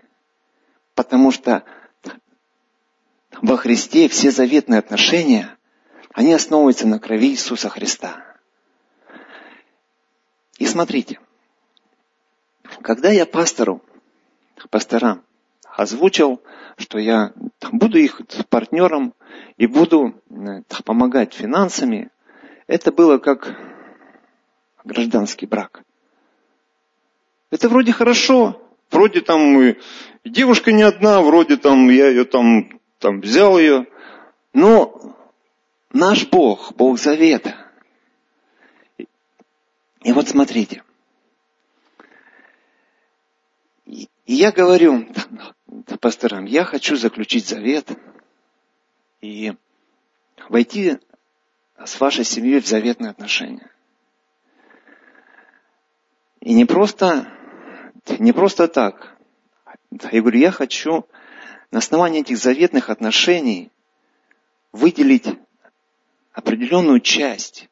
потому 0.93 1.31
что 1.31 1.63
во 3.41 3.57
Христе 3.57 4.07
все 4.09 4.31
заветные 4.31 4.79
отношения, 4.79 5.56
они 6.17 6.33
основываются 6.33 6.87
на 6.87 6.97
крови 6.97 7.27
Иисуса 7.27 7.69
Христа. 7.69 8.25
И 10.57 10.65
смотрите, 10.65 11.19
когда 12.81 13.11
я 13.11 13.27
пастору, 13.27 13.83
пасторам 14.71 15.23
озвучил, 15.75 16.41
что 16.79 16.97
я 16.97 17.33
буду 17.71 17.99
их 17.99 18.19
партнером 18.49 19.13
и 19.57 19.67
буду 19.67 20.19
э, 20.31 20.63
помогать 20.83 21.35
финансами, 21.35 22.09
это 22.65 22.91
было 22.91 23.19
как 23.19 23.55
гражданский 24.85 25.45
брак. 25.45 25.83
Это 27.51 27.69
вроде 27.69 27.91
хорошо, 27.91 28.59
вроде 28.89 29.21
там 29.21 29.61
и 29.61 29.75
девушка 30.25 30.71
не 30.71 30.81
одна, 30.81 31.21
вроде 31.21 31.57
там 31.57 31.87
я 31.89 32.07
ее 32.07 32.25
там, 32.25 32.81
там 32.97 33.21
взял 33.21 33.59
ее. 33.59 33.85
Но 34.53 35.15
наш 35.97 36.27
Бог, 36.27 36.73
Бог 36.75 36.99
Завета. 36.99 37.55
И 38.97 40.13
вот 40.13 40.29
смотрите. 40.29 40.83
И 43.85 44.07
я 44.25 44.51
говорю 44.51 45.07
пасторам, 45.99 46.45
я 46.45 46.63
хочу 46.63 46.95
заключить 46.95 47.47
завет 47.47 47.89
и 49.21 49.53
войти 50.49 50.99
с 51.83 51.99
вашей 51.99 52.23
семьей 52.23 52.61
в 52.61 52.67
заветные 52.67 53.11
отношения. 53.11 53.71
И 56.41 56.53
не 56.53 56.65
просто 56.65 57.31
не 58.19 58.31
просто 58.31 58.67
так. 58.67 59.17
Я 60.11 60.21
говорю, 60.21 60.39
я 60.39 60.51
хочу 60.51 61.05
на 61.71 61.79
основании 61.79 62.21
этих 62.21 62.37
заветных 62.37 62.89
отношений 62.89 63.71
выделить 64.71 65.27
определенную 66.37 66.99
часть 66.99 67.67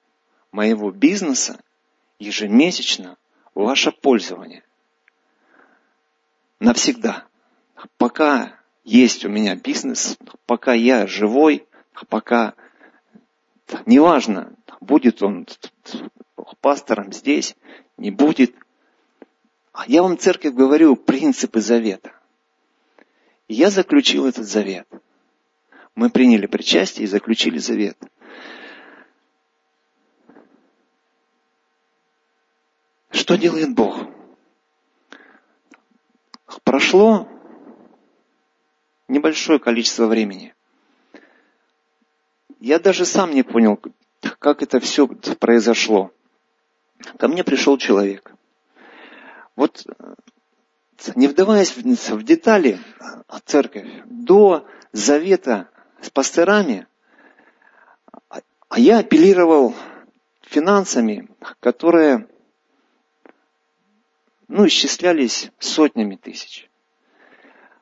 моего 0.51 0.89
бизнеса 0.89 1.62
ежемесячно 2.17 3.15
в 3.54 3.62
ваше 3.62 3.91
пользование. 3.91 4.63
Навсегда. 6.60 7.28
Пока 7.99 8.60
есть 8.84 9.23
у 9.23 9.30
меня 9.30 9.56
бизнес, 9.56 10.17
пока 10.47 10.73
я 10.73 11.06
живой, 11.06 11.67
пока 12.10 12.56
неважно, 13.86 14.56
будет 14.82 15.21
он 15.21 15.45
пастором 16.60 17.13
здесь, 17.13 17.56
не 17.97 18.10
будет, 18.10 18.56
а 19.73 19.84
я 19.86 20.01
вам, 20.01 20.17
церковь, 20.17 20.56
говорю 20.56 20.95
принципы 20.95 21.62
завета. 21.62 22.13
Я 23.47 23.69
заключил 23.69 24.25
этот 24.25 24.47
завет. 24.47 24.88
Мы 25.93 26.10
приняли 26.10 26.47
причастие 26.47 27.04
и 27.04 27.08
заключили 27.08 27.60
завет. 27.60 27.95
Что 33.15 33.38
делает 33.38 33.73
Бог? 33.73 33.95
Прошло 36.65 37.30
небольшое 39.08 39.58
количество 39.58 40.06
времени. 40.08 40.54
Я 42.60 42.78
даже 42.80 43.06
сам 43.06 43.32
не 43.32 43.43
понял, 43.43 43.80
как 44.39 44.62
это 44.62 44.82
все 44.82 45.08
произошло. 45.08 46.12
Ко 47.17 47.30
мне 47.30 47.45
пришел 47.45 47.78
человек. 47.78 48.34
Вот 49.56 49.86
не 51.15 51.28
вдаваясь 51.28 51.75
в 51.75 52.23
детали 52.23 52.80
о 53.28 53.39
церкви, 53.39 54.04
до 54.06 54.67
завета 54.91 55.69
с 56.01 56.10
пасторами, 56.10 56.86
а 58.28 58.80
я 58.80 58.99
апеллировал 58.99 59.73
финансами, 60.41 61.30
которые 61.62 62.28
ну, 64.56 64.68
исчислялись 64.68 65.52
сотнями 65.60 66.15
тысяч. 66.15 66.70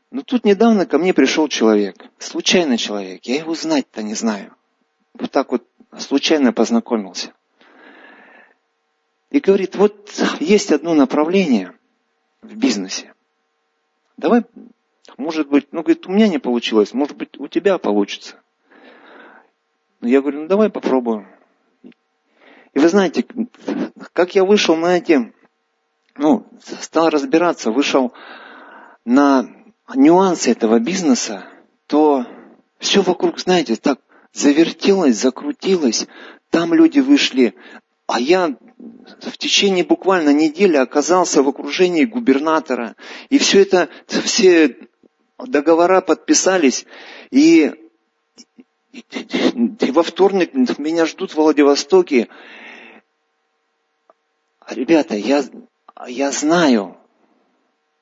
Но 0.09 0.23
тут 0.23 0.43
недавно 0.43 0.87
ко 0.87 0.97
мне 0.97 1.13
пришел 1.13 1.47
человек, 1.47 1.95
случайный 2.17 2.77
человек, 2.77 3.25
я 3.25 3.35
его 3.35 3.53
знать-то 3.53 4.01
не 4.01 4.15
знаю. 4.15 4.55
Вот 5.13 5.29
так 5.29 5.51
вот 5.51 5.67
случайно 5.99 6.51
познакомился. 6.51 7.31
И 9.29 9.39
говорит, 9.39 9.75
вот 9.75 10.11
есть 10.39 10.71
одно 10.71 10.95
направление 10.95 11.73
в 12.41 12.55
бизнесе. 12.55 13.13
Давай, 14.17 14.43
может 15.17 15.49
быть, 15.49 15.67
ну, 15.71 15.83
говорит, 15.83 16.07
у 16.07 16.11
меня 16.11 16.27
не 16.27 16.39
получилось, 16.39 16.93
может 16.93 17.17
быть, 17.17 17.39
у 17.39 17.47
тебя 17.47 17.77
получится. 17.77 18.41
Ну, 20.01 20.07
я 20.07 20.21
говорю, 20.21 20.41
ну, 20.41 20.47
давай 20.47 20.69
попробуем. 20.69 21.27
И 22.73 22.79
вы 22.79 22.89
знаете, 22.89 23.25
как 24.13 24.33
я 24.33 24.43
вышел 24.43 24.75
на 24.75 24.97
эти, 24.97 25.32
ну, 26.17 26.45
стал 26.81 27.09
разбираться, 27.09 27.71
вышел 27.71 28.13
на 29.05 29.49
нюансы 29.95 30.51
этого 30.51 30.79
бизнеса, 30.79 31.45
то 31.87 32.25
все 32.79 33.01
вокруг, 33.01 33.39
знаете, 33.39 33.75
так 33.75 33.99
завертелось, 34.31 35.17
закрутилось. 35.17 36.07
Там 36.49 36.73
люди 36.73 36.99
вышли, 36.99 37.55
а 38.07 38.19
я 38.19 38.55
в 39.21 39.37
течение 39.37 39.83
буквально 39.83 40.33
недели 40.33 40.77
оказался 40.77 41.41
в 41.41 41.49
окружении 41.49 42.05
губернатора. 42.05 42.95
И 43.29 43.37
все 43.37 43.61
это, 43.61 43.89
все 44.07 44.77
договора 45.37 46.01
подписались. 46.01 46.85
И, 47.31 47.71
и, 48.91 49.03
и 49.79 49.91
во 49.91 50.03
вторник 50.03 50.53
меня 50.77 51.05
ждут 51.05 51.31
в 51.31 51.35
Владивостоке. 51.35 52.27
Ребята, 54.69 55.15
я, 55.15 55.43
я 56.07 56.31
знаю, 56.31 56.97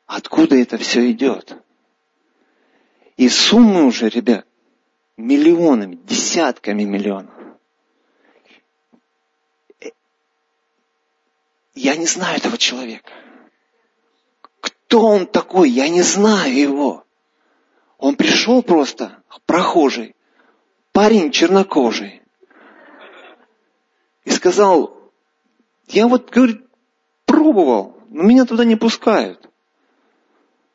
откуда 0.06 0.56
это 0.56 0.78
все 0.78 1.12
идет. 1.12 1.58
И 3.18 3.30
суммы 3.30 3.84
уже, 3.86 4.10
ребят, 4.10 4.46
миллионами, 5.18 5.96
десятками 5.96 6.84
миллионов. 6.84 7.34
Я 11.74 11.96
не 11.96 12.06
знаю 12.06 12.38
этого 12.38 12.58
человека. 12.58 13.12
Кто 14.60 15.06
он 15.08 15.26
такой? 15.26 15.70
Я 15.70 15.90
не 15.90 16.02
знаю 16.02 16.54
его. 16.54 17.06
Он 17.98 18.16
пришел 18.16 18.62
просто, 18.64 19.24
прохожий, 19.46 20.16
парень 20.92 21.32
чернокожий. 21.32 22.22
И 24.24 24.32
сказал, 24.32 25.12
я 25.88 26.08
вот, 26.08 26.30
говорит, 26.30 26.66
пробовал, 27.42 27.98
но 28.10 28.24
меня 28.24 28.46
туда 28.46 28.66
не 28.66 28.76
пускают. 28.76 29.50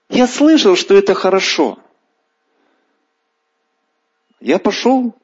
Я 0.08 0.26
слышал, 0.26 0.76
что 0.76 0.94
это 0.94 1.14
хорошо. 1.14 1.78
Я 4.40 4.58
пошел, 4.58 5.14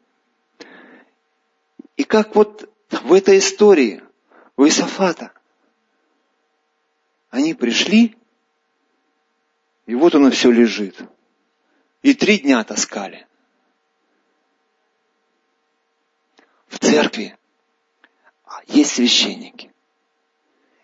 и 1.97 2.05
как 2.05 2.35
вот 2.35 2.69
в 2.91 3.13
этой 3.13 3.39
истории 3.39 4.03
у 4.57 4.67
Исафата– 4.67 5.33
они 7.33 7.55
пришли, 7.55 8.15
и 9.87 9.95
вот 9.95 10.15
оно 10.15 10.31
все 10.31 10.51
лежит. 10.51 11.01
И 12.03 12.13
три 12.13 12.39
дня 12.39 12.63
таскали. 12.63 13.27
В 16.69 16.79
церкви 16.79 17.39
есть 18.67 18.93
священники, 18.93 19.72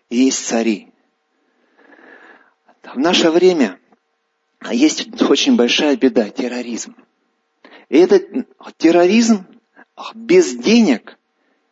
есть 0.09 0.45
цари. 0.45 0.91
В 2.83 2.97
наше 2.97 3.29
время 3.29 3.79
есть 4.71 5.21
очень 5.21 5.55
большая 5.55 5.95
беда– 5.95 6.29
терроризм. 6.31 6.95
И 7.89 7.97
этот 7.97 8.47
терроризм 8.77 9.45
без 10.15 10.55
денег, 10.55 11.17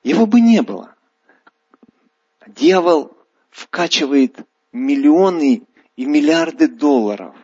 его 0.04 0.26
бы 0.26 0.42
не 0.42 0.62
было. 0.62 0.96
Дьявол 2.46 3.12
вкачивает 3.50 4.38
миллионы 4.72 5.64
и 5.96 6.06
миллиарды 6.06 6.68
долларов, 6.68 7.36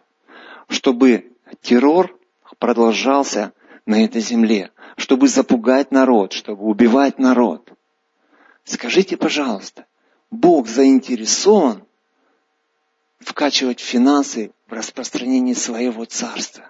чтобы 0.69 1.31
террор 1.61 2.17
продолжался 2.59 3.53
на 3.85 4.03
этой 4.03 4.21
земле, 4.21 4.71
чтобы 4.97 5.27
запугать 5.27 5.91
народ, 5.91 6.33
чтобы 6.33 6.63
убивать 6.63 7.19
народ. 7.19 7.71
Скажите, 8.63 9.17
пожалуйста, 9.17 9.85
Бог 10.33 10.67
заинтересован 10.67 11.85
вкачивать 13.19 13.79
финансы 13.79 14.51
в 14.67 14.73
распространении 14.73 15.53
своего 15.53 16.05
царства? 16.05 16.65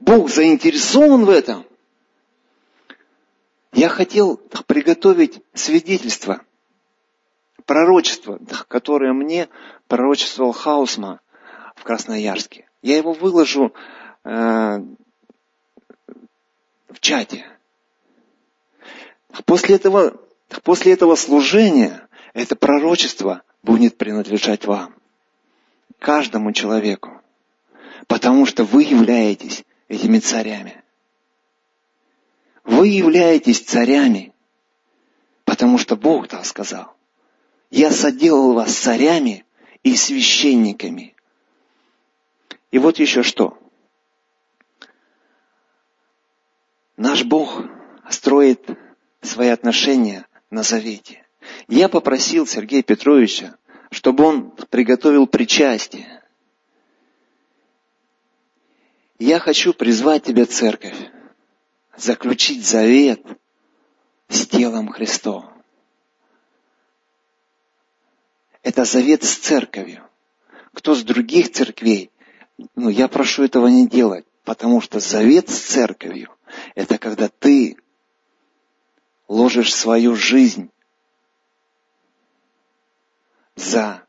Бог 0.00 0.30
заинтересован 0.30 1.26
в 1.26 1.30
этом. 1.30 1.64
Я 3.72 3.88
хотел 3.88 4.36
приготовить 4.66 5.40
свидетельство, 5.54 6.42
пророчество, 7.66 8.40
которое 8.66 9.12
мне 9.12 9.48
пророчествовал 9.86 10.52
Хаусма 10.52 11.20
в 11.76 11.84
Красноярске. 11.84 12.68
Я 12.82 12.96
его 12.96 13.12
выложу 13.12 13.72
э, 14.24 14.28
в 16.88 16.98
чате. 17.00 17.46
После 19.44 19.76
этого, 19.76 20.20
после 20.62 20.92
этого 20.92 21.14
служения 21.14 22.08
это 22.34 22.56
пророчество 22.56 23.42
будет 23.62 23.96
принадлежать 23.96 24.64
вам, 24.66 24.94
каждому 25.98 26.52
человеку, 26.52 27.20
потому 28.06 28.46
что 28.46 28.64
вы 28.64 28.82
являетесь 28.82 29.64
этими 29.88 30.18
царями. 30.18 30.82
Вы 32.64 32.88
являетесь 32.88 33.60
царями, 33.60 34.32
потому 35.44 35.78
что 35.78 35.96
Бог 35.96 36.28
так 36.28 36.44
сказал. 36.44 36.94
Я 37.70 37.90
соделал 37.90 38.54
вас 38.54 38.74
царями 38.74 39.44
и 39.82 39.96
священниками. 39.96 41.14
И 42.70 42.78
вот 42.78 42.98
еще 42.98 43.22
что. 43.22 43.58
Наш 46.96 47.24
Бог 47.24 47.62
строит 48.08 48.68
свои 49.22 49.48
отношения 49.48 50.26
на 50.50 50.62
завете. 50.62 51.24
Я 51.68 51.88
попросил 51.88 52.46
Сергея 52.46 52.82
Петровича, 52.82 53.56
чтобы 53.90 54.24
он 54.24 54.50
приготовил 54.50 55.26
причастие. 55.26 56.22
Я 59.18 59.38
хочу 59.38 59.72
призвать 59.74 60.24
тебя, 60.24 60.46
церковь, 60.46 60.96
заключить 61.96 62.66
завет 62.66 63.22
с 64.28 64.46
телом 64.46 64.88
Христовым. 64.88 65.50
Это 68.62 68.84
завет 68.84 69.24
с 69.24 69.36
церковью. 69.36 70.02
Кто 70.72 70.94
с 70.94 71.02
других 71.02 71.50
церквей, 71.52 72.10
ну, 72.74 72.88
я 72.88 73.08
прошу 73.08 73.44
этого 73.44 73.66
не 73.66 73.88
делать, 73.88 74.24
потому 74.44 74.80
что 74.80 75.00
завет 75.00 75.48
с 75.48 75.58
церковью– 75.58 76.34
это 76.74 76.98
когда 76.98 77.28
ты 77.28 77.76
ложишь 79.30 79.72
свою 79.72 80.16
жизнь 80.16 80.70
за 83.54 84.04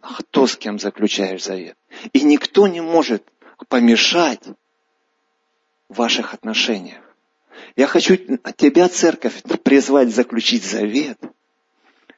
кто 0.00 0.46
с 0.46 0.56
кем 0.56 0.78
заключаешь 0.78 1.44
завет. 1.44 1.76
И 2.12 2.22
никто 2.22 2.68
не 2.68 2.80
может 2.80 3.24
помешать 3.68 4.42
в 5.88 5.96
ваших 5.96 6.32
отношениях. 6.32 7.02
Я 7.74 7.86
хочу 7.86 8.14
от 8.44 8.56
тебя, 8.56 8.88
церковь, 8.88 9.42
призвать 9.64 10.14
заключить 10.14 10.64
завет 10.64 11.18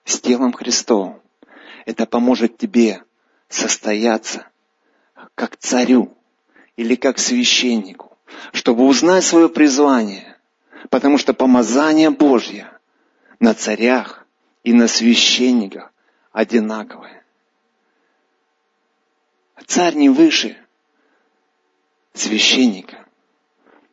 с 0.04 0.20
телом 0.20 0.52
Христовым. 0.52 1.20
Это 1.86 2.04
поможет 2.04 2.58
тебе 2.58 3.02
состояться 3.48 4.46
как 5.34 5.56
царю 5.56 6.16
или 6.76 6.94
как 6.94 7.18
священнику, 7.18 8.16
чтобы 8.52 8.84
узнать 8.84 9.24
свое 9.24 9.48
призвание, 9.48 10.33
потому 10.90 11.18
что 11.18 11.34
помазание 11.34 12.10
Божье 12.10 12.70
на 13.40 13.54
царях 13.54 14.26
и 14.62 14.72
на 14.72 14.88
священниках 14.88 15.92
одинаковое. 16.32 17.24
Царь 19.66 19.94
не 19.94 20.08
выше 20.08 20.56
священника. 22.12 23.06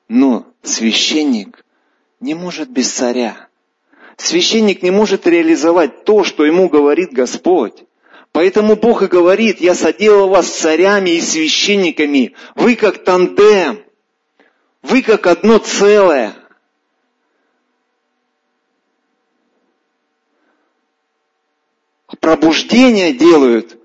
Но 0.07 0.53
священник 0.61 1.65
не 2.19 2.33
может 2.33 2.69
без 2.69 2.91
царя. 2.91 3.47
Священник 4.17 4.83
не 4.83 4.91
может 4.91 5.25
реализовать 5.25 6.03
то, 6.03 6.23
что 6.23 6.45
ему 6.45 6.69
говорит 6.69 7.11
Господь. 7.11 7.83
Поэтому 8.31 8.75
Бог 8.75 9.01
и 9.01 9.07
говорит, 9.07 9.59
я 9.59 9.73
соделал 9.73 10.29
вас 10.29 10.47
царями 10.47 11.11
и 11.11 11.21
священниками. 11.21 12.35
Вы 12.55 12.75
как 12.75 13.03
тандем. 13.03 13.83
Вы 14.83 15.01
как 15.01 15.27
одно 15.27 15.57
целое. 15.57 16.35
Пробуждение 22.21 23.13
делают 23.13 23.77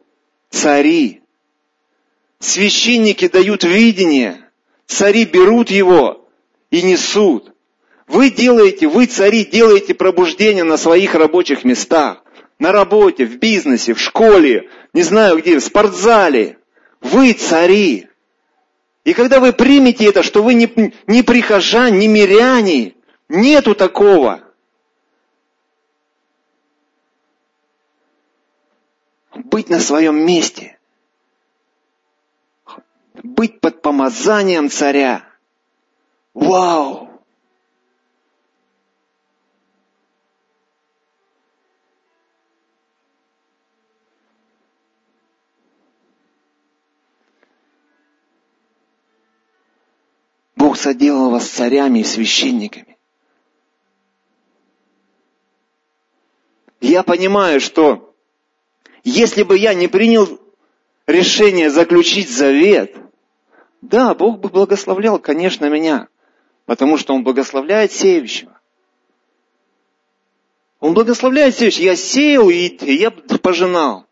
цари. 0.51 1.23
Священники 2.39 3.29
дают 3.29 3.65
видение, 3.65 4.51
цари 4.87 5.25
берут 5.25 5.71
его 5.71 6.29
и 6.71 6.83
несут. 6.83 7.55
Вы 8.07 8.31
делаете, 8.31 8.89
вы 8.89 9.07
цари 9.07 9.47
делаете 9.47 9.95
пробуждение 9.95 10.65
на 10.65 10.77
своих 10.77 11.15
рабочих 11.15 11.65
местах, 11.65 12.23
на 12.59 12.73
работе, 12.73 13.25
в 13.25 13.39
бизнесе, 13.39 13.95
в 13.95 14.01
школе, 14.01 14.69
не 14.93 15.03
знаю 15.03 15.39
где, 15.39 15.59
в 15.59 15.65
спортзале. 15.65 16.59
Вы 17.01 17.33
цари. 17.33 18.09
И 19.05 19.15
когда 19.15 19.41
вы 19.41 19.55
примете 19.55 20.11
это, 20.11 20.23
что 20.23 20.43
вы 20.43 20.53
не, 20.53 20.93
не 21.07 21.23
прихожан, 21.23 21.99
не 21.99 22.07
миряне, 22.07 22.97
нету 23.31 23.75
такого. 23.75 24.46
Быть 29.45 29.69
на 29.69 29.81
своем 29.81 30.25
месте 30.25 30.77
быть 33.27 33.61
под 33.61 33.83
помазанием 33.83 34.71
царя. 34.71 35.27
Вау! 36.35 37.11
Бог 50.55 50.79
соделал 50.79 51.31
вас 51.31 51.47
царями 51.49 52.01
и 52.01 52.05
священниками. 52.05 52.97
Я 56.81 57.03
понимаю, 57.03 57.61
что 57.61 58.16
если 59.11 59.43
бы 59.43 59.57
я 59.57 59.75
не 59.75 59.89
принял 59.89 60.41
решение 61.07 61.71
заключить 61.71 62.31
завет– 62.31 62.95
да, 63.87 64.15
Бог 64.15 64.41
бы 64.41 64.49
благословлял, 64.49 65.19
конечно, 65.19 65.69
меня, 65.69 66.09
потому 66.65 66.99
что 66.99 67.15
Он 67.15 67.23
благословляет 67.23 67.93
сеющего. 67.93 68.59
Он 70.81 70.93
благословляет 70.95 71.55
сеющего. 71.55 71.85
Я 71.85 71.97
сеял, 71.97 72.51
и 72.51 72.77
я 72.95 73.11
пожинал. 73.11 74.07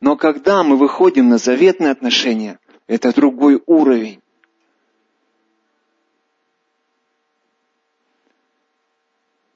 Но 0.00 0.16
когда 0.16 0.64
мы 0.64 0.76
выходим 0.76 1.28
на 1.28 1.38
заветные 1.38 1.92
отношения, 1.92 2.58
это 2.88 3.14
другой 3.14 3.62
уровень. 3.66 4.20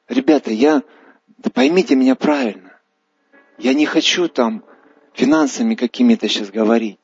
Ребята, 0.09 0.53
я, 0.53 0.85
да 1.39 1.51
поймите 1.51 1.97
меня 1.97 2.15
правильно, 2.15 2.66
я 3.59 3.75
не 3.75 3.87
хочу 3.87 4.29
там 4.29 4.64
финансами 5.14 5.75
какими-то 5.75 6.29
сейчас 6.29 6.51
говорить. 6.51 6.99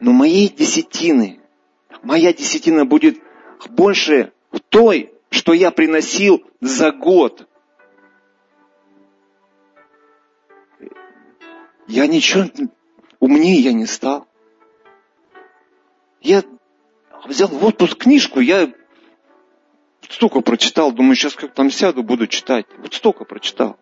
Но 0.00 0.12
моей 0.12 0.48
десятины, 0.48 1.40
моя 2.02 2.32
десятина 2.32 2.84
будет 2.84 3.18
больше 3.70 4.32
той, 4.68 5.12
что 5.30 5.52
я 5.52 5.70
приносил 5.70 6.42
за 6.60 6.90
год. 6.90 7.46
Я 11.86 12.06
ничего 12.06 12.44
умнее 13.20 13.60
я 13.60 13.72
не 13.72 13.86
стал. 13.86 14.26
Я 16.20 16.42
взял 17.24 17.48
вот 17.48 17.78
тут 17.78 17.96
книжку, 17.96 18.40
я 18.40 18.72
столько 20.08 20.40
прочитал, 20.40 20.92
думаю, 20.92 21.16
сейчас 21.16 21.34
как 21.34 21.52
там 21.52 21.70
сяду, 21.70 22.02
буду 22.02 22.26
читать. 22.26 22.66
Вот 22.78 22.94
столько 22.94 23.24
прочитал. 23.24 23.78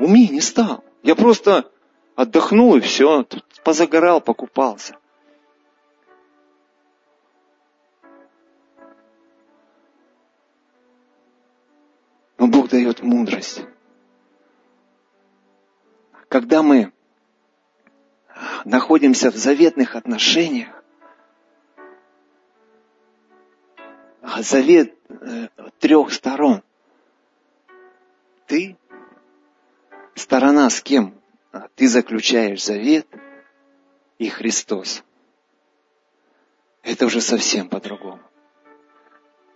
Умнее 0.00 0.30
не 0.30 0.40
стал. 0.40 0.82
Я 1.02 1.14
просто 1.14 1.70
отдохнул 2.16 2.74
и 2.74 2.80
все, 2.80 3.26
позагорал, 3.62 4.22
покупался. 4.22 4.96
Но 12.38 12.46
Бог 12.46 12.70
дает 12.70 13.02
мудрость. 13.02 13.62
Когда 16.28 16.62
мы 16.62 16.92
находимся 18.64 19.30
в 19.30 19.36
заветных 19.36 19.96
отношениях, 19.96 20.82
завет 24.38 24.94
э, 25.08 25.48
трех 25.78 26.10
сторон. 26.14 26.62
Ты, 28.46 28.78
сторона 30.20 30.68
с 30.70 30.80
кем 30.80 31.14
ты 31.74 31.88
заключаешь 31.88 32.64
завет, 32.64 33.06
и 34.18 34.28
Христос. 34.28 35.02
Это 36.82 37.06
уже 37.06 37.20
совсем 37.20 37.68
по-другому. 37.68 38.20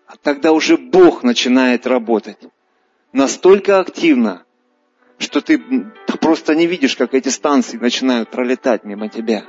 А 0.07 0.17
тогда 0.17 0.53
уже 0.53 0.77
Бог 0.77 1.23
начинает 1.23 1.87
работать 1.87 2.39
настолько 3.13 3.79
активно, 3.79 4.45
что 5.19 5.41
ты 5.41 5.59
просто 6.21 6.55
не 6.55 6.67
видишь, 6.67 6.97
как 6.97 7.15
эти 7.15 7.29
станции 7.29 7.77
начинают 7.77 8.31
пролетать 8.31 8.85
мимо 8.85 9.09
тебя. 9.09 9.47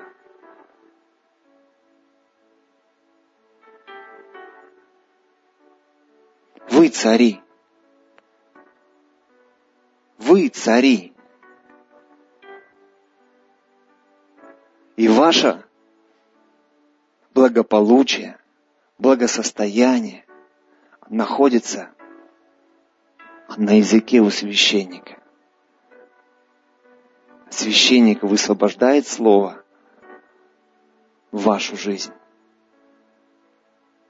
Вы 6.69 6.89
цари. 6.89 7.41
Вы 10.25 10.49
цари. 10.49 11.13
И 14.95 15.07
ваше 15.07 15.63
благополучие, 17.35 18.39
благосостояние 18.97 20.25
находится 21.09 21.91
на 23.55 23.77
языке 23.77 24.19
у 24.19 24.31
священника. 24.31 25.21
Священник 27.51 28.23
высвобождает 28.23 29.07
слово 29.07 29.63
в 31.31 31.43
вашу 31.43 31.77
жизнь. 31.77 32.13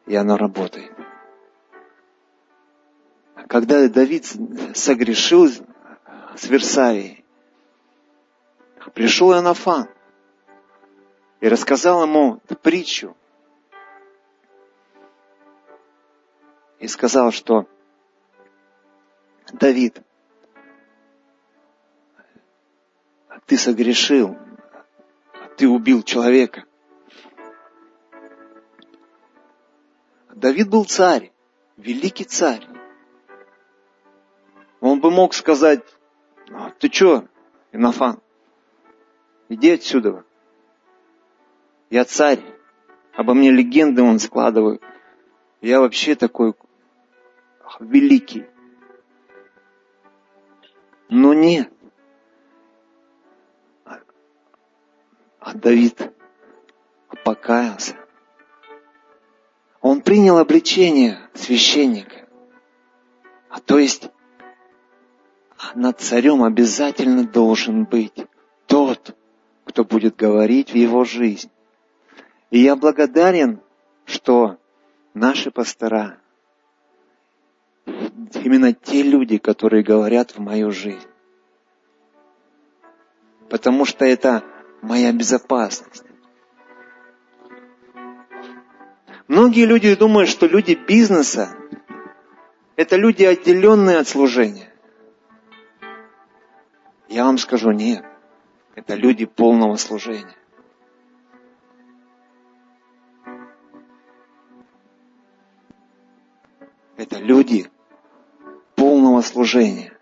И 0.06 0.16
оно 0.16 0.38
работает. 0.38 0.94
Когда 3.50 3.86
Давид 3.90 4.26
согрешил 4.74 5.50
с 6.36 6.48
Версавией, 6.48 7.26
пришел 8.94 9.32
Иоаннафан 9.32 9.90
и 11.40 11.48
рассказал 11.48 12.04
ему 12.04 12.42
притчу. 12.62 13.16
И 16.80 16.88
сказал, 16.88 17.32
что 17.32 17.68
Давид, 19.54 20.02
ты 23.46 23.58
согрешил, 23.58 24.38
ты 25.58 25.68
убил 25.68 26.04
человека. 26.04 26.66
Давид 30.30 30.70
был 30.70 30.86
царь, 30.86 31.32
великий 31.78 32.26
царь. 32.26 32.68
Он 34.82 35.00
бы 35.00 35.10
мог 35.10 35.34
сказать, 35.34 35.84
«А 36.52 36.72
ты 36.72 36.92
что, 36.92 37.28
Инофан, 37.72 38.22
иди 39.50 39.72
отсюда. 39.72 40.24
Я 41.90 42.06
царь, 42.06 42.44
обо 43.14 43.34
мне 43.34 43.52
легенды 43.52 44.02
он 44.02 44.20
складывает. 44.20 44.82
Я 45.62 45.80
вообще 45.80 46.16
такой 46.16 46.54
великий. 47.80 48.46
Но 51.10 51.34
нет. 51.34 51.72
А 55.40 55.54
Давид 55.54 56.12
покаялся. 57.24 57.96
Он 59.82 60.02
принял 60.02 60.38
обличение 60.40 61.20
священника. 61.36 62.28
А 63.50 63.60
то 63.60 63.78
есть 63.78 64.10
над 65.74 66.00
царем 66.00 66.44
обязательно 66.44 67.26
должен 67.26 67.86
быть 67.86 68.26
тот, 68.66 69.16
кто 69.66 69.84
будет 69.84 70.16
говорить 70.16 70.72
в 70.72 70.76
его 70.76 71.04
жизнь. 71.04 71.50
И 72.52 72.60
я 72.60 72.76
благодарен, 72.76 73.62
что 74.06 74.58
наши 75.14 75.52
пастора, 75.52 76.18
именно 77.86 78.74
те 78.74 79.02
люди, 79.02 79.38
которые 79.38 79.84
говорят 79.84 80.32
в 80.32 80.40
мою 80.40 80.72
жизнь. 80.72 81.08
Потому 83.50 83.86
что 83.86 84.06
это 84.06 84.44
моя 84.82 85.12
безопасность. 85.12 86.04
Многие 89.28 89.66
люди 89.66 89.96
думают, 89.96 90.30
что 90.30 90.46
люди 90.46 90.76
бизнеса– 90.76 91.56
это 92.76 92.96
люди, 92.96 93.24
отделенные 93.24 93.98
от 93.98 94.08
служения. 94.08 94.75
Я 97.08 97.26
вам 97.26 97.38
скажу, 97.38 97.72
нет. 97.72 98.04
Это 98.76 98.96
люди 98.96 99.26
полного 99.26 99.76
служения. 99.76 100.36
Это 106.98 107.20
люди 107.20 107.70
полного 108.76 109.22
служения. 109.22 109.98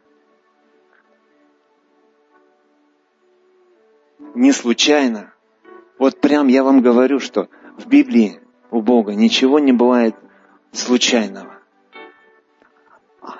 Не 4.35 4.51
случайно. 4.51 5.33
Вот 5.99 6.19
прям 6.21 6.47
я 6.47 6.63
вам 6.63 6.81
говорю, 6.81 7.19
что 7.19 7.49
в 7.77 7.87
Библии 7.87 8.41
у 8.71 8.81
Бога 8.81 9.13
ничего 9.13 9.59
не 9.59 9.71
бывает 9.71 10.15
случайного. 10.71 11.59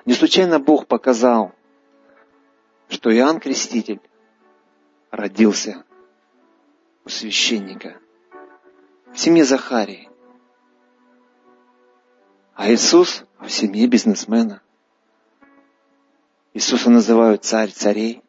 Не 0.05 0.13
случайно 0.13 0.59
Бог 0.59 0.87
показал 0.87 1.53
что 2.93 3.11
Иоанн 3.11 3.39
Креститель 3.39 3.99
родился 5.09 5.83
у 7.03 7.09
священника 7.09 7.99
в 9.11 9.19
семье 9.19 9.45
Захарии, 9.45 10.09
а 12.53 12.71
Иисус 12.71 13.25
в 13.39 13.49
семье 13.49 13.87
бизнесмена. 13.87 14.61
Иисуса 16.53 16.91
называют 16.91 17.43
царь 17.43 17.71
царей. 17.71 18.21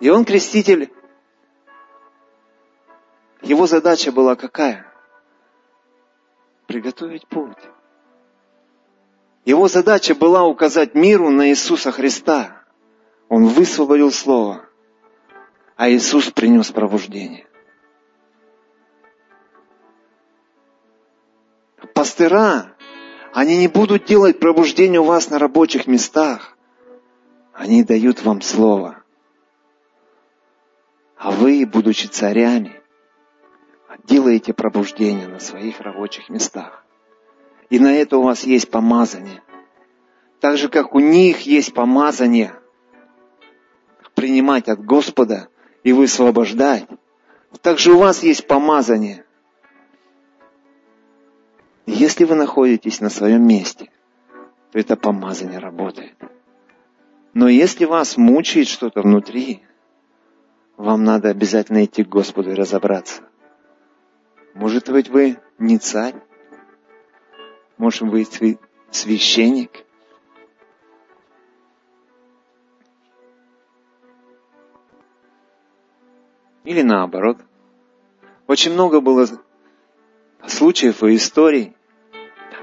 И 0.00 0.08
он 0.08 0.24
креститель. 0.24 0.90
Его 3.42 3.66
задача 3.66 4.12
была 4.12 4.34
какая? 4.34 4.90
Приготовить 6.66 7.26
путь. 7.28 7.58
Его 9.50 9.66
задача 9.66 10.14
была 10.14 10.44
указать 10.44 10.94
миру 10.94 11.28
на 11.28 11.48
Иисуса 11.48 11.90
Христа. 11.90 12.62
Он 13.28 13.46
высвободил 13.46 14.12
Слово, 14.12 14.64
а 15.74 15.90
Иисус 15.90 16.30
принес 16.30 16.70
пробуждение. 16.70 17.48
Пастыра, 21.94 22.76
они 23.32 23.56
не 23.56 23.66
будут 23.66 24.04
делать 24.04 24.38
пробуждение 24.38 25.00
у 25.00 25.04
вас 25.04 25.30
на 25.30 25.40
рабочих 25.40 25.88
местах. 25.88 26.56
Они 27.52 27.82
дают 27.82 28.22
вам 28.22 28.42
Слово. 28.42 29.02
А 31.16 31.32
вы, 31.32 31.66
будучи 31.66 32.06
царями, 32.06 32.80
делаете 34.04 34.52
пробуждение 34.52 35.26
на 35.26 35.40
своих 35.40 35.80
рабочих 35.80 36.28
местах. 36.28 36.84
И 37.70 37.78
на 37.78 37.94
это 37.94 38.18
у 38.18 38.22
вас 38.22 38.42
есть 38.42 38.70
помазание. 38.70 39.42
Так 40.40 40.58
же, 40.58 40.68
как 40.68 40.94
у 40.94 40.98
них 40.98 41.42
есть 41.42 41.72
помазание 41.72 42.52
принимать 44.14 44.68
от 44.68 44.84
Господа 44.84 45.48
и 45.84 45.92
высвобождать, 45.92 46.86
так 47.62 47.78
же 47.78 47.92
у 47.92 47.98
вас 47.98 48.22
есть 48.22 48.46
помазание. 48.46 49.24
Если 51.86 52.24
вы 52.24 52.34
находитесь 52.34 53.00
на 53.00 53.08
своем 53.08 53.46
месте, 53.46 53.90
то 54.72 54.78
это 54.78 54.96
помазание 54.96 55.58
работает. 55.58 56.16
Но 57.34 57.48
если 57.48 57.84
вас 57.84 58.16
мучает 58.16 58.66
что-то 58.66 59.02
внутри, 59.02 59.62
вам 60.76 61.04
надо 61.04 61.28
обязательно 61.28 61.84
идти 61.84 62.02
к 62.02 62.08
Господу 62.08 62.50
и 62.50 62.54
разобраться. 62.54 63.22
Может 64.54 64.90
быть, 64.90 65.08
вы 65.08 65.38
не 65.58 65.78
царь, 65.78 66.14
может 67.80 68.06
быть, 68.06 68.38
священник. 68.90 69.70
Или 76.64 76.82
наоборот. 76.82 77.38
Очень 78.46 78.74
много 78.74 79.00
было 79.00 79.26
случаев 80.46 81.02
и 81.02 81.16
историй, 81.16 81.74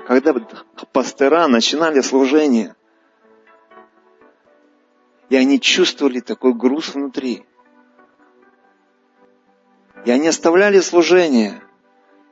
когда 0.05 0.35
пастыра 0.93 1.47
начинали 1.47 2.01
служение, 2.01 2.75
и 5.29 5.35
они 5.35 5.59
чувствовали 5.59 6.19
такой 6.19 6.53
груз 6.53 6.93
внутри. 6.93 7.43
И 10.05 10.11
они 10.11 10.27
оставляли 10.27 10.79
служение 10.79 11.63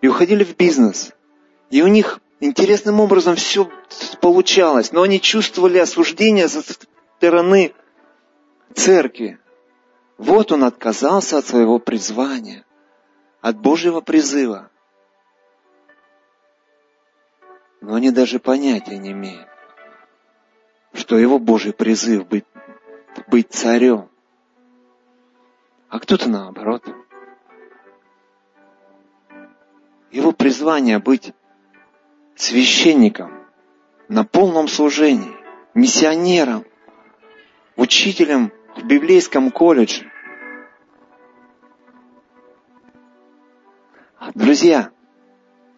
и 0.01 0.07
уходили 0.07 0.43
в 0.43 0.55
бизнес. 0.55 1.13
И 1.71 1.81
у 1.81 1.87
них 1.87 2.19
интересным 2.45 2.99
образом 2.99 3.35
все 3.35 3.69
получалось, 4.21 4.91
но 4.91 5.01
они 5.01 5.21
чувствовали 5.21 5.77
осуждение 5.77 6.47
со 6.47 6.61
стороны 6.61 7.73
церкви. 8.73 9.39
Вот 10.17 10.51
он 10.51 10.63
отказался 10.63 11.37
от 11.37 11.45
своего 11.45 11.79
призвания, 11.79 12.65
от 13.41 13.57
Божьего 13.57 14.01
призыва. 14.01 14.69
Но 17.81 17.95
они 17.95 18.11
даже 18.11 18.39
понятия 18.39 18.97
не 18.97 19.11
имеют, 19.11 19.47
что 20.93 21.17
его 21.17 21.37
Божий 21.37 21.73
призыв 21.73 22.27
быть, 22.27 22.45
быть 23.27 23.51
царем. 23.51 24.09
А 25.89 25.99
кто-то 25.99 26.29
наоборот. 26.29 26.83
Его 30.11 30.31
призвание 30.31 30.99
быть 30.99 31.33
священником 32.35 33.45
на 34.07 34.23
полном 34.23 34.67
служении, 34.67 35.35
миссионером, 35.73 36.65
учителем 37.75 38.51
в 38.75 38.83
библейском 38.85 39.51
колледже. 39.51 40.11
Друзья, 44.33 44.91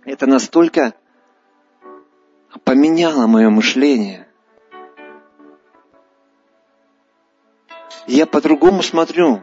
это 0.04 0.26
настолько 0.26 0.94
поменяло 2.64 3.28
мое 3.28 3.50
мышление. 3.50 4.28
Я 8.08 8.26
по-другому 8.26 8.82
смотрю 8.82 9.42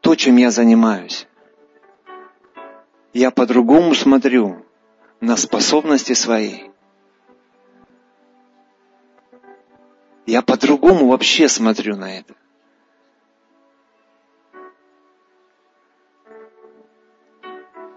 то, 0.00 0.14
чем 0.16 0.36
я 0.36 0.50
занимаюсь. 0.50 1.26
Я 3.12 3.30
по-другому 3.30 3.94
смотрю 3.94 4.65
на 5.20 5.36
способности 5.36 6.12
свои. 6.12 6.70
Я 10.26 10.42
по-другому 10.42 11.08
вообще 11.08 11.48
смотрю 11.48 11.96
на 11.96 12.18
это. 12.18 12.34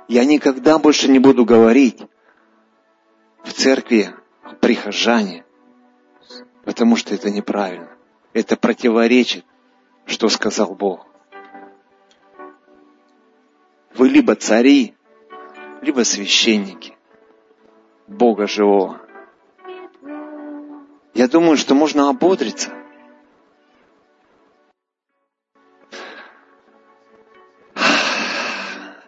Я 0.08 0.26
никогда 0.26 0.80
больше 0.80 1.08
не 1.08 1.20
буду 1.20 1.46
говорить 1.46 2.02
в 3.44 3.54
церкви 3.54 4.16
прихожане, 4.62 5.46
потому 6.64 6.96
что 6.96 7.14
это 7.14 7.30
неправильно. 7.30 7.96
Это 8.34 8.58
противоречит, 8.58 9.46
что 10.06 10.30
сказал 10.30 10.76
Бог. 10.76 11.06
Вы 13.96 14.10
либо 14.10 14.36
цари, 14.36 14.96
либо 15.82 16.04
священники 16.04 16.99
Бога 18.10 18.48
живого. 18.48 19.00
Я 21.14 21.28
думаю, 21.28 21.58
что 21.58 21.76
можно 21.76 22.10
ободриться. 22.10 22.72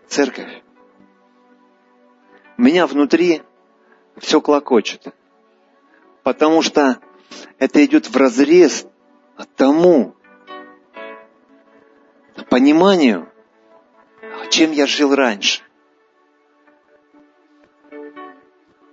Церковь. 0.08 0.62
Меня 2.58 2.86
внутри 2.86 3.42
все 4.18 4.40
клокочет. 4.40 5.08
Потому 6.22 6.62
что 6.62 7.00
это 7.58 7.84
идет 7.84 8.08
в 8.08 8.16
разрез 8.16 8.86
тому 9.56 10.16
пониманию, 12.50 13.32
чем 14.52 14.72
я 14.72 14.86
жил 14.86 15.16
раньше. 15.16 15.64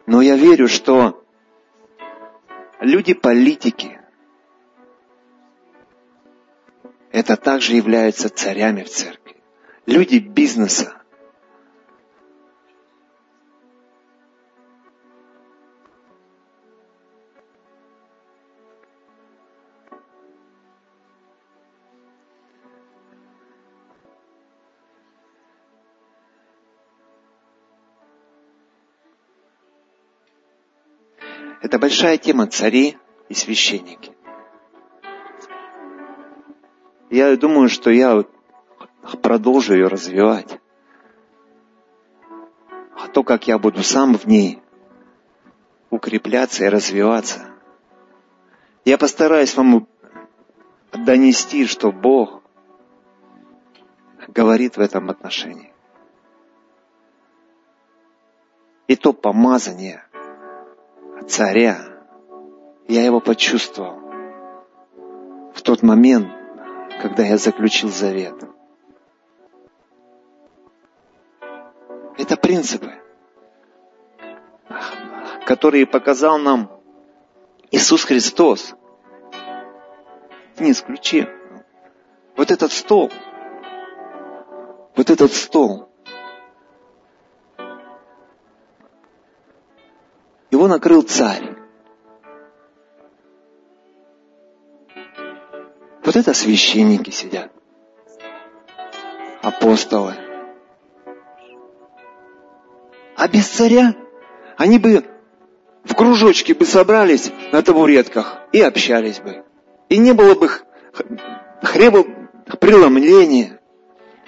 Но 0.09 0.23
я 0.23 0.37
верю, 0.37 0.69
что 0.69 1.23
люди-политики 2.81 4.01
это 7.13 7.37
также 7.37 7.75
являются 7.75 8.31
царями 8.31 8.85
в 8.85 8.89
церкви. 8.89 9.37
Люди 9.85 10.17
бизнеса 10.17 10.98
Это 31.79 31.83
большая 31.87 32.19
тема 32.19 32.49
цари 32.49 32.99
и 33.29 33.35
священники. 33.35 34.11
Я 37.09 37.37
думаю, 37.37 37.69
что 37.69 37.91
я 37.91 38.25
продолжу 39.23 39.75
ее 39.75 39.87
развивать. 39.87 40.59
А 42.97 43.07
то, 43.07 43.23
как 43.23 43.47
я 43.47 43.61
буду 43.61 43.85
сам 43.85 44.19
в 44.19 44.27
ней 44.27 44.61
укрепляться 45.91 46.65
и 46.65 46.69
развиваться, 46.69 47.47
я 48.85 48.99
постараюсь 48.99 49.57
вам 49.57 49.87
донести, 50.93 51.65
что 51.65 51.93
Бог 51.93 52.43
говорит 54.27 54.77
в 54.77 54.81
этом 54.81 55.11
отношении. 55.11 55.73
И 58.89 58.97
то 58.97 59.13
помазание– 59.13 60.03
царя. 61.29 61.79
Я 62.89 63.05
его 63.05 63.21
почувствовал 63.21 64.01
в 65.55 65.63
тот 65.63 65.83
момент, 65.83 66.29
когда 67.03 67.25
я 67.25 67.37
заключил 67.37 67.91
завет. 67.91 68.35
Это 72.17 72.37
принципы, 72.37 72.95
которые 75.47 75.87
показал 75.87 76.39
нам 76.39 76.71
Иисус 77.71 78.05
Христос. 78.05 78.75
Не 80.59 80.73
исключи. 80.73 81.29
Вот 82.37 82.51
этот 82.51 82.73
стол, 82.73 83.11
вот 84.97 85.11
этот 85.11 85.33
стол, 85.33 85.88
Накрыл 90.69 91.01
царь. 91.01 91.57
Вот 96.05 96.15
это 96.15 96.35
священники 96.35 97.09
сидят. 97.09 97.51
Апостолы. 99.41 100.15
А 103.17 103.29
без 103.29 103.49
царя 103.49 103.95
они 104.59 104.79
бы 104.79 105.07
в 105.85 105.95
кружочке 105.95 106.53
бы 106.53 106.67
собрались 106.67 107.33
на 107.51 107.63
табуретках 107.63 108.37
и 108.53 108.61
общались 108.61 109.21
бы. 109.21 109.45
И 109.89 109.97
не 109.97 110.13
было 110.13 110.35
бы 110.35 110.51
хлеба 111.63 112.05
преломления. 112.61 113.59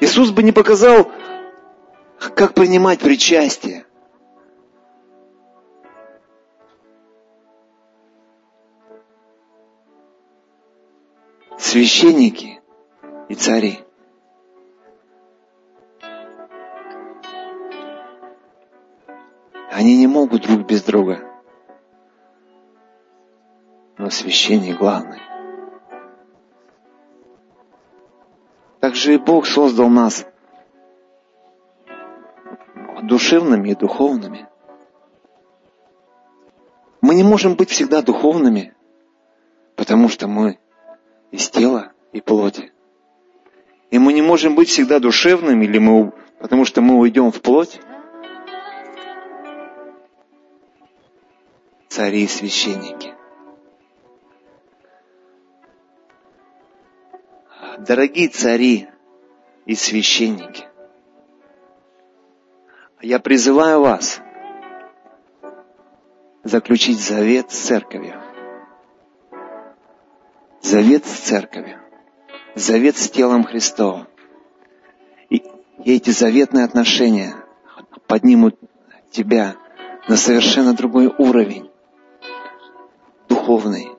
Иисус 0.00 0.30
бы 0.30 0.42
не 0.42 0.52
показал, 0.52 1.12
как 2.34 2.54
принимать 2.54 3.00
причастие. 3.00 3.84
Священники 11.60 12.60
и 13.28 13.34
цари. 13.34 13.80
Они 19.70 19.96
не 19.98 20.06
могут 20.06 20.42
друг 20.42 20.66
без 20.66 20.82
друга. 20.82 21.20
Но 23.98 24.10
священник 24.10 24.78
главный. 24.78 25.20
Также 28.80 29.14
и 29.14 29.18
Бог 29.18 29.46
создал 29.46 29.88
нас 29.88 30.26
душевными 33.02 33.70
и 33.70 33.74
духовными. 33.74 34.48
Мы 37.02 37.14
не 37.14 37.22
можем 37.22 37.54
быть 37.54 37.70
всегда 37.70 38.02
духовными, 38.02 38.74
потому 39.76 40.08
что 40.08 40.26
мы 40.26 40.58
из 41.30 41.48
тела 41.50 41.92
и 42.12 42.20
плоти. 42.20 42.72
И 43.90 43.98
мы 43.98 44.12
не 44.12 44.22
можем 44.22 44.54
быть 44.54 44.68
всегда 44.68 44.98
душевными, 44.98 45.64
или 45.64 45.78
мы, 45.78 46.12
потому 46.38 46.64
что 46.64 46.80
мы 46.80 46.96
уйдем 46.96 47.32
в 47.32 47.40
плоть. 47.40 47.80
цари 51.90 52.22
и 52.22 52.28
священники. 52.28 53.14
Дорогие 57.78 58.28
цари 58.28 58.88
и 59.66 59.74
священники, 59.74 60.68
я 63.02 63.18
призываю 63.18 63.80
вас 63.80 64.20
заключить 66.44 67.00
завет 67.00 67.50
с 67.50 67.58
церковью. 67.58 68.29
Завет 70.70 71.04
с 71.04 71.10
церковью. 71.10 71.80
Завет 72.54 72.96
с 72.96 73.10
телом 73.10 73.42
Христовым. 73.42 74.06
И, 75.28 75.42
эти 75.84 76.10
заветные 76.10 76.64
отношения 76.64 77.34
поднимут 78.06 78.56
тебя 79.10 79.56
на 80.06 80.16
совершенно 80.16 80.72
другой 80.72 81.08
уровень. 81.08 81.68
Духовный, 83.28 83.90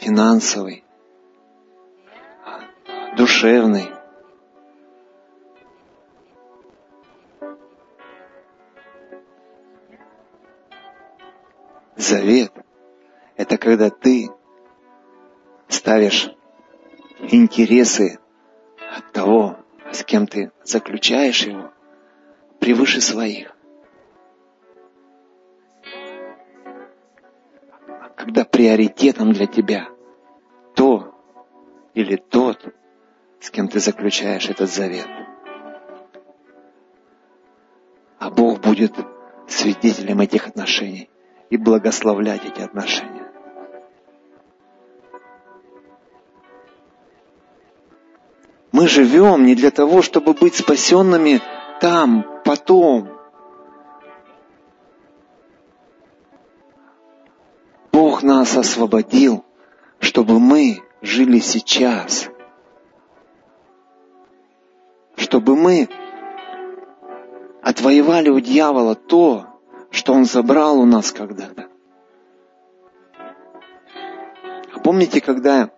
финансовый, 0.00 0.84
душевный. 3.16 3.88
Завет– 11.96 12.52
это 13.36 13.56
когда 13.56 13.88
ты 13.88 14.28
ставишь 15.88 16.30
интересы 17.30 18.18
от 18.94 19.10
того, 19.10 19.56
с 19.90 20.04
кем 20.04 20.26
ты 20.26 20.52
заключаешь 20.62 21.46
его, 21.46 21.72
превыше 22.60 23.00
своих. 23.00 23.56
Когда 28.16 28.44
приоритетом 28.44 29.32
для 29.32 29.46
тебя 29.46 29.88
то 30.74 31.14
или 31.94 32.16
тот, 32.16 32.62
с 33.40 33.50
кем 33.50 33.68
ты 33.68 33.80
заключаешь 33.80 34.50
этот 34.50 34.70
завет. 34.70 35.08
А 38.18 38.28
Бог 38.28 38.60
будет 38.60 38.92
свидетелем 39.46 40.20
этих 40.20 40.48
отношений 40.48 41.08
и 41.48 41.56
благословлять 41.56 42.44
эти 42.44 42.60
отношения. 42.60 43.17
Мы 48.78 48.86
живем 48.86 49.44
не 49.44 49.56
для 49.56 49.72
того, 49.72 50.02
чтобы 50.02 50.34
быть 50.34 50.54
спасенными 50.54 51.40
там, 51.80 52.24
потом. 52.44 53.08
Бог 57.90 58.22
нас 58.22 58.56
освободил, 58.56 59.44
чтобы 59.98 60.38
мы 60.38 60.80
жили 61.02 61.40
сейчас. 61.40 62.28
Чтобы 65.16 65.56
мы 65.56 65.88
отвоевали 67.62 68.28
у 68.28 68.38
дьявола 68.38 68.94
то, 68.94 69.60
что 69.90 70.12
он 70.12 70.24
забрал 70.24 70.78
у 70.78 70.86
нас 70.86 71.10
когда-то. 71.10 71.66
Помните, 74.84 75.20
когда 75.20 75.72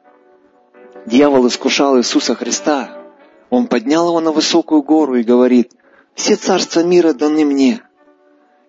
дьявол 1.06 1.46
искушал 1.46 1.98
Иисуса 1.98 2.34
Христа, 2.34 2.96
он 3.48 3.66
поднял 3.66 4.08
его 4.08 4.20
на 4.20 4.32
высокую 4.32 4.82
гору 4.82 5.16
и 5.16 5.22
говорит, 5.22 5.72
все 6.14 6.36
царства 6.36 6.80
мира 6.80 7.12
даны 7.12 7.44
мне. 7.44 7.82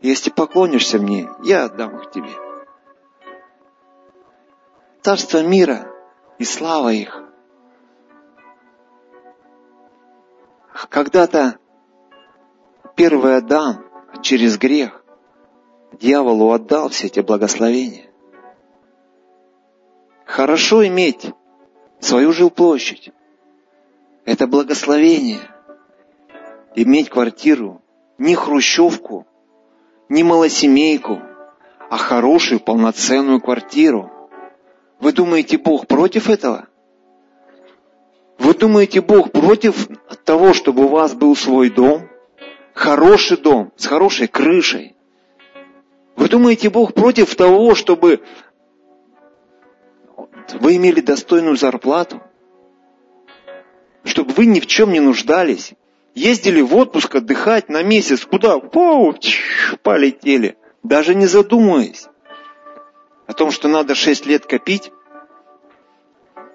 Если 0.02 0.32
поклонишься 0.32 0.98
мне, 0.98 1.30
я 1.44 1.66
отдам 1.66 1.98
их 1.98 2.10
тебе. 2.10 2.32
Царство 5.02 5.44
мира 5.44 5.88
и 6.40 6.44
слава 6.44 6.92
их. 6.92 7.22
Когда-то 10.90 11.58
первый 12.96 13.38
Адам 13.38 13.86
через 14.22 14.58
грех 14.58 15.04
дьяволу 15.94 16.52
отдал 16.52 16.90
все 16.90 17.08
эти 17.08 17.20
благословения. 17.20 18.10
Хорошо 20.26 20.88
иметь 20.88 21.32
свою 22.02 22.34
жилплощадь. 22.34 23.12
Это 24.26 24.48
благословение. 24.48 25.40
Иметь 26.76 27.10
квартиру, 27.10 27.82
не 28.18 28.36
хрущевку, 28.36 29.26
не 30.10 30.24
малосемейку, 30.24 31.22
а 31.90 31.98
хорошую 31.98 32.60
полноценную 32.60 33.42
квартиру. 33.42 34.12
Вы 35.00 35.12
думаете, 35.14 35.58
Бог 35.58 35.88
против 35.88 36.30
этого? 36.30 36.68
Вы 38.38 38.54
думаете, 38.54 39.02
Бог 39.02 39.32
против 39.32 39.88
того, 40.24 40.54
чтобы 40.54 40.86
у 40.86 40.88
вас 40.88 41.14
был 41.14 41.36
свой 41.36 41.70
дом? 41.70 42.08
Хороший 42.74 43.38
дом, 43.38 43.72
с 43.76 43.86
хорошей 43.86 44.28
крышей, 44.28 44.96
вы 46.16 46.30
думаете, 46.30 46.70
Бог 46.70 46.94
против 46.94 47.36
того, 47.36 47.74
чтобы 47.74 48.22
вы 50.60 50.76
имели 50.76 51.02
достойную 51.02 51.56
зарплату? 51.56 52.22
Чтобы 54.04 54.34
вы 54.34 54.46
ни 54.46 54.60
в 54.60 54.68
чем 54.68 54.92
не 54.92 55.00
нуждались? 55.00 55.74
Ездили 56.16 56.62
в 56.62 56.76
отпуск 56.76 57.16
отдыхать 57.16 57.70
на 57.70 57.84
месяц, 57.84 58.26
куда? 58.26 58.60
Поу, 58.60 59.16
полетели, 59.84 60.58
даже 60.84 61.16
не 61.16 61.26
задумываясь 61.26 62.08
о 63.28 63.34
том, 63.34 63.52
что 63.52 63.68
надо 63.70 63.96
6 63.96 64.26
лет 64.26 64.46
копить 64.46 64.92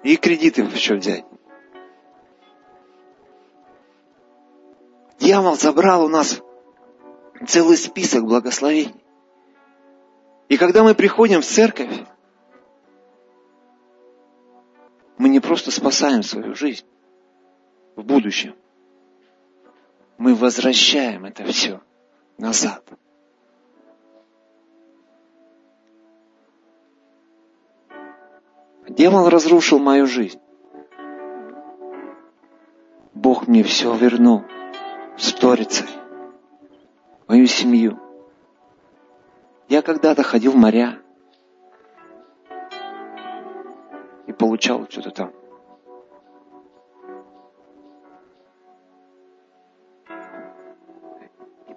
и 0.03 0.15
кредиты 0.15 0.61
еще 0.61 0.95
взять. 0.95 1.25
Дьявол 5.19 5.55
забрал 5.55 6.05
у 6.05 6.07
нас 6.07 6.41
целый 7.47 7.77
список 7.77 8.25
благословений. 8.25 9.03
И 10.49 10.57
когда 10.57 10.83
мы 10.83 10.93
приходим 10.93 11.41
в 11.41 11.45
церковь, 11.45 11.89
мы 15.17 15.29
не 15.29 15.39
просто 15.39 15.71
спасаем 15.71 16.23
свою 16.23 16.55
жизнь 16.55 16.85
в 17.95 18.03
будущем. 18.03 18.55
Мы 20.17 20.35
возвращаем 20.35 21.25
это 21.25 21.43
все 21.45 21.81
назад. 22.37 22.83
Демон 28.87 29.27
разрушил 29.27 29.79
мою 29.79 30.07
жизнь. 30.07 30.39
Бог 33.13 33.47
мне 33.47 33.63
все 33.63 33.95
вернул 33.95 34.43
сторицей, 35.17 35.87
мою 37.27 37.47
семью– 37.47 37.99
я 39.69 39.81
когда-то 39.81 40.23
ходил 40.23 40.53
в 40.53 40.55
моря 40.55 40.99
получал 44.47 44.87
что-то 44.89 45.11
там. 45.11 45.33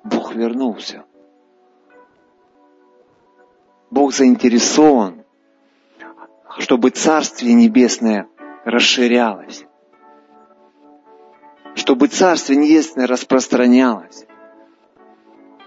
Бог 0.04 0.34
вернулся. 0.36 1.04
Бог 3.90 4.12
заинтересован, 4.14 5.24
чтобы 6.58 6.90
Царствие 6.90 7.54
Небесное 7.54 8.28
расширялось, 8.64 9.64
чтобы 11.74 12.06
Царствие 12.06 12.56
Небесное 12.60 13.08
распространялось. 13.08 14.26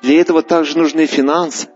Для 0.01 0.21
этого 0.21 0.41
также 0.41 0.77
нужны 0.77 1.05
финансы. 1.05 1.73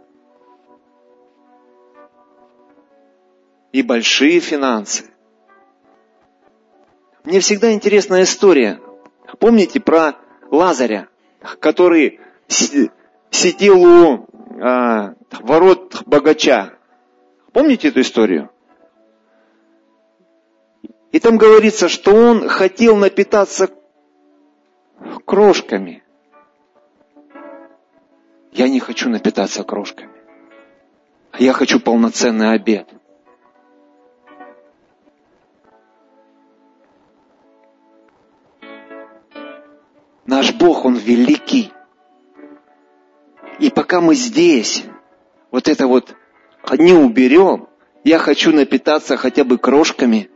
и 3.78 3.84
большие 3.84 4.40
финансы. 4.40 5.06
Мне 7.28 7.42
всегда 7.42 7.74
интересная 7.74 8.24
история. 8.24 8.80
Помните 9.40 9.82
про 9.82 10.16
Лазаря, 10.50 11.10
который 11.60 12.22
сидел 12.48 13.84
у 13.84 14.28
а, 14.62 15.14
ворот 15.42 16.04
богача? 16.06 16.76
Помните 17.52 17.90
эту 17.90 18.00
историю? 18.00 18.50
И 21.12 21.20
там 21.20 21.38
говорится, 21.38 21.90
что 21.90 22.16
он 22.16 22.48
хотел 22.48 22.96
напитаться 22.96 23.72
крошками. 25.26 26.06
Я 28.54 28.70
не 28.70 28.80
хочу 28.80 29.10
напитаться 29.10 29.66
крошками. 29.66 30.14
Я 31.38 31.52
хочу 31.52 31.82
полноценный 31.82 32.54
обед. 32.54 32.88
Бог, 40.60 40.86
Он 40.86 40.96
великий. 40.96 41.72
И 43.60 43.70
пока 43.70 44.02
мы 44.02 44.16
здесь, 44.16 44.84
вот 45.52 45.68
это 45.68 45.88
вот 45.88 46.16
не 46.78 46.94
уберем, 46.94 47.68
я 48.04 48.20
хочу 48.20 48.52
напитаться 48.54 49.18
хотя 49.18 49.44
бы 49.44 49.58
крошками. 49.58 50.30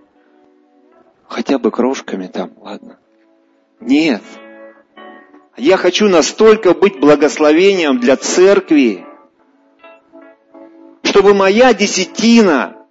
Хотя 1.27 1.59
бы 1.59 1.71
крошками 1.71 2.27
там, 2.27 2.51
ладно. 2.57 2.99
Нет. 3.79 4.21
Я 5.57 5.77
хочу 5.77 6.07
настолько 6.07 6.73
быть 6.73 6.99
благословением 6.99 7.99
для 7.99 8.17
церкви, 8.17 9.05
чтобы 11.03 11.33
моя 11.33 11.73
десятина 11.73 12.87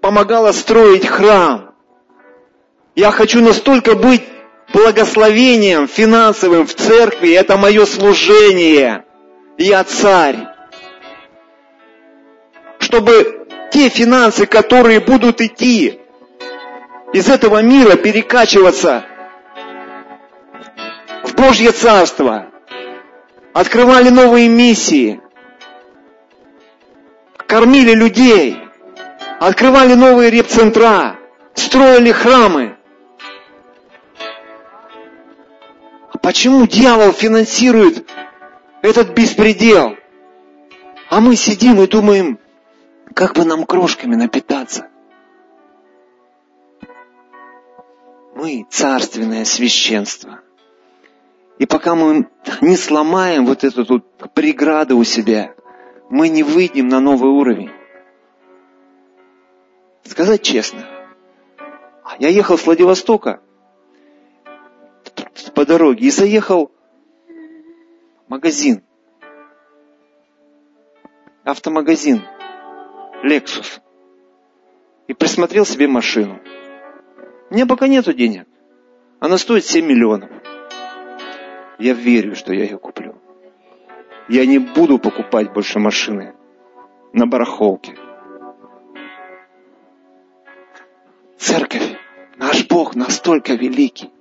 помогала 0.00 0.52
строить 0.52 1.06
храм. 1.06 1.74
Я 2.94 3.10
хочу 3.10 3.40
настолько 3.40 3.94
быть 3.94 4.22
благословением 4.72 5.86
финансовым 5.88 6.66
в 6.66 6.74
церкви, 6.74 7.32
это 7.32 7.56
мое 7.56 7.86
служение. 7.86 9.04
Я 9.58 9.84
царь. 9.84 10.48
Чтобы 12.78 13.46
те 13.70 13.88
финансы, 13.88 14.46
которые 14.46 15.00
будут 15.00 15.40
идти 15.40 16.00
из 17.12 17.28
этого 17.28 17.62
мира, 17.62 17.96
перекачиваться 17.96 19.04
в 21.22 21.34
Божье 21.34 21.72
Царство, 21.72 22.46
открывали 23.52 24.10
новые 24.10 24.48
миссии, 24.48 25.20
кормили 27.46 27.92
людей, 27.92 28.58
открывали 29.40 29.94
новые 29.94 30.30
репцентра, 30.30 31.16
строили 31.54 32.12
храмы. 32.12 32.76
Почему 36.24 36.66
дьявол 36.66 37.12
финансирует 37.12 38.10
этот 38.80 39.10
беспредел? 39.10 39.94
А 41.10 41.20
мы 41.20 41.36
сидим 41.36 41.80
и 41.82 41.86
думаем, 41.86 42.38
как 43.14 43.34
бы 43.34 43.44
нам 43.44 43.64
крошками 43.64 44.16
напитаться. 44.16 44.88
Мы 48.34 48.66
царственное 48.70 49.44
священство. 49.44 50.40
И 51.58 51.66
пока 51.66 51.94
мы 51.94 52.26
не 52.62 52.76
сломаем 52.76 53.44
вот 53.44 53.62
эту 53.62 53.84
тут 53.84 54.04
преграду 54.32 54.96
у 54.96 55.04
себя, 55.04 55.54
мы 56.08 56.30
не 56.30 56.42
выйдем 56.42 56.88
на 56.88 57.00
новый 57.00 57.30
уровень. 57.30 57.70
Сказать 60.04 60.42
честно, 60.42 60.84
я 62.18 62.28
ехал 62.28 62.56
с 62.56 62.64
Владивостока 62.64 63.40
по 65.50 65.66
дороге 65.66 66.06
и 66.06 66.10
заехал 66.10 66.72
в 68.26 68.30
магазин. 68.30 68.82
Автомагазин. 71.44 72.22
Lexus. 73.24 73.80
И 75.06 75.14
присмотрел 75.14 75.66
себе 75.66 75.86
машину. 75.86 76.40
У 77.50 77.54
меня 77.54 77.66
пока 77.66 77.86
нету 77.88 78.12
денег. 78.12 78.46
Она 79.20 79.38
стоит 79.38 79.64
7 79.64 79.86
миллионов. 79.86 80.30
Я 81.78 81.94
верю, 81.94 82.34
что 82.34 82.54
я 82.54 82.64
ее 82.64 82.78
куплю. 82.78 83.20
Я 84.28 84.46
не 84.46 84.58
буду 84.58 84.98
покупать 84.98 85.52
больше 85.52 85.78
машины 85.78 86.34
на 87.12 87.26
барахолке. 87.26 87.94
Церковь, 91.36 91.98
наш 92.36 92.66
Бог 92.68 92.94
настолько 92.94 93.54
великий. 93.54 94.13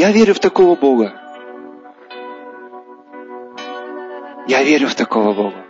Я 0.00 0.12
верю 0.12 0.32
в 0.32 0.38
такого 0.38 0.76
Бога. 0.76 1.12
Я 4.48 4.64
верю 4.64 4.86
в 4.88 4.94
такого 4.94 5.34
Бога. 5.34 5.66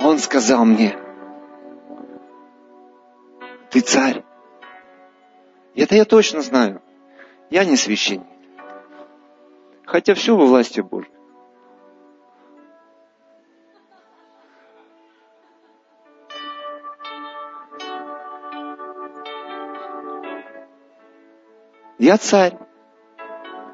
Он 0.00 0.18
сказал 0.18 0.66
мне, 0.66 0.94
ты 3.70 3.80
царь. 3.80 4.24
Это 5.74 5.94
я 5.94 6.04
точно 6.04 6.42
знаю. 6.42 6.82
Я 7.48 7.64
не 7.64 7.76
священник. 7.76 8.26
Хотя 9.86 10.12
все 10.12 10.36
во 10.36 10.44
власти 10.44 10.82
Божьей. 10.82 11.17
Я 22.08 22.16
царь. 22.16 22.56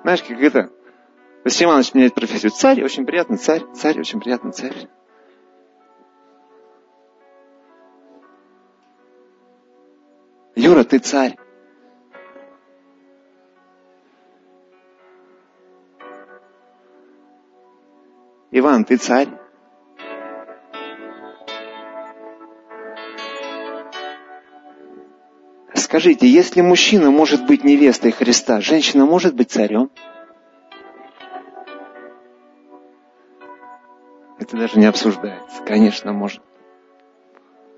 Знаешь, 0.03 0.25
как 0.25 0.41
это? 0.41 0.69
Василий 1.45 1.67
Иванович 1.67 1.95
меняет 1.95 2.15
профессию. 2.17 2.51
Царь, 2.51 2.83
очень 2.83 3.07
приятно, 3.07 3.37
царь, 3.37 3.63
царь, 3.75 4.01
очень 4.01 4.19
приятно, 4.19 4.51
царь. 4.51 4.89
Юра, 10.57 10.83
ты 10.83 10.99
царь. 10.99 11.39
Иван, 18.51 18.85
ты 18.85 18.97
царь. 18.97 19.44
Скажите, 25.95 26.27
если 26.27 26.61
мужчина 26.61 27.13
может 27.13 27.47
быть 27.47 27.63
невестой 27.63 28.11
Христа, 28.11 28.61
женщина 28.61 29.07
может 29.07 29.37
быть 29.37 29.53
царем? 29.53 29.93
Это 34.41 34.57
даже 34.57 34.81
не 34.81 34.87
обсуждается. 34.87 35.63
Конечно, 35.63 36.13
может. 36.13 36.43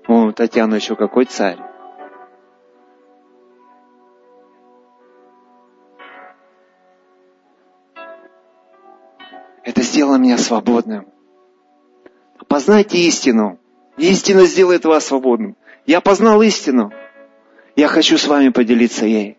О, 0.07 0.31
Татьяна 0.31 0.73
еще 0.73 0.95
какой 0.95 1.25
царь. 1.25 1.59
Это 9.63 9.83
сделало 9.83 10.15
меня 10.15 10.39
свободным. 10.39 11.07
Познайте 12.47 12.97
истину. 12.97 13.59
Истина 13.97 14.47
сделает 14.47 14.85
вас 14.85 15.05
свободным. 15.05 15.55
Я 15.85 16.01
познал 16.01 16.41
истину. 16.41 16.91
Я 17.77 17.87
хочу 17.87 18.17
с 18.17 18.27
вами 18.27 18.49
поделиться 18.49 19.05
ей. 19.05 19.37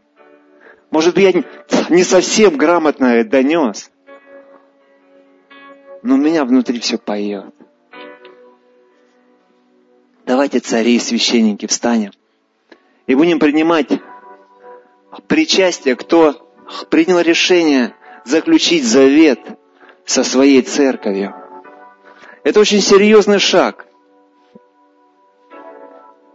Может 0.91 1.15
быть, 1.15 1.35
я 1.35 1.45
не 1.91 2.03
совсем 2.03 2.57
грамотно 2.57 3.05
это 3.17 3.29
донес, 3.29 3.91
но 6.03 6.15
у 6.15 6.17
меня 6.17 6.47
внутри 6.47 6.81
все 6.81 6.97
поет. 6.97 7.55
Давайте, 10.25 10.61
цари 10.61 10.97
и 10.97 10.99
священники, 10.99 11.67
встанем 11.67 12.13
и 13.07 13.15
будем 13.15 13.39
принимать 13.39 13.89
причастие, 15.27 15.97
кто 15.97 16.51
принял 16.89 17.21
решение 17.21 17.95
заключить 18.25 18.85
завет– 18.85 19.41
со 20.09 20.25
своей 20.25 20.63
церковью. 20.63 21.35
Это 22.43 22.61
очень 22.61 22.81
серьезный 22.81 23.39
шаг. 23.39 23.87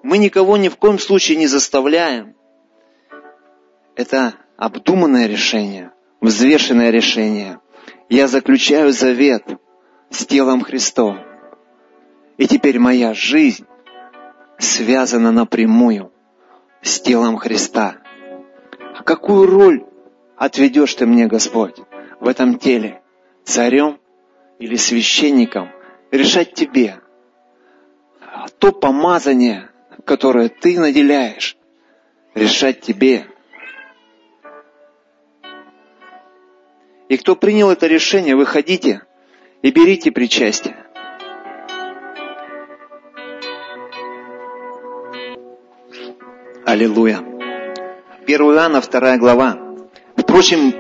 Мы 0.04 0.20
никого 0.20 0.58
ни 0.58 0.70
в 0.70 0.78
коем 0.78 0.99
случае 0.99 1.38
не 1.38 1.47
заставляем. 1.47 2.36
Это 3.95 4.36
обдуманное 4.58 5.28
решение, 5.28 5.91
взвешенное 6.22 6.91
решение. 6.91 7.60
Я 8.10 8.28
заключаю 8.28 8.91
завет 8.91 9.43
с 10.12 10.26
телом 10.26 10.62
Христом. 10.62 11.20
И 12.38 12.47
теперь 12.47 12.78
моя 12.80 13.14
жизнь 13.14 13.66
связана 14.60 15.32
напрямую 15.32 16.12
с 16.82 16.99
телом 16.99 17.38
Христа. 17.38 17.97
А 18.95 19.04
какую 19.04 19.47
роль 19.47 19.86
отведешь 20.36 20.93
ты 20.93 21.06
мне, 21.06 21.26
Господь, 21.26 21.78
в 22.20 22.28
этом 22.28 22.60
теле? 22.60 23.04
царем 23.43 23.99
или 24.60 24.76
священником, 24.76 25.70
решать 26.12 26.54
тебе. 26.54 26.99
А 28.22 28.47
то 28.49 28.72
помазание, 28.72 29.70
которое 30.06 30.49
ты 30.49 30.80
наделяешь, 30.80 31.58
решать 32.34 32.82
тебе. 32.82 33.26
И 37.10 37.18
кто 37.18 37.36
принял 37.36 37.70
это 37.72 37.88
решение, 37.88 38.36
выходите 38.36 39.04
и 39.62 39.72
берите 39.72 40.12
причастие. 40.12 40.76
Аллилуйя. 46.66 47.20
1 48.26 48.41
Иоанна, 48.41 48.82
2 48.82 49.18
глава. 49.18 49.58
Впрочем, 50.16 50.74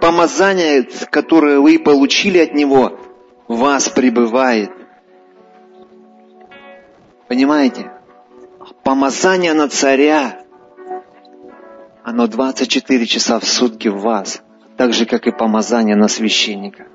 помазание, 0.00 0.88
которое 1.10 1.60
вы 1.60 1.78
получили 1.78 2.38
от 2.38 2.52
Него, 2.52 2.98
вас 3.46 3.88
пребывает. 3.88 4.70
Понимаете? 7.28 7.97
Помазание 8.88 9.52
на 9.52 9.68
царя, 9.68 10.38
оно 12.02 12.26
24 12.26 13.04
часа 13.04 13.38
в 13.38 13.44
сутки 13.44 13.88
в 13.88 14.00
вас, 14.00 14.40
так 14.78 14.94
же, 14.94 15.04
как 15.04 15.26
и 15.26 15.30
помазание 15.30 15.94
на 15.94 16.08
священника. 16.08 16.86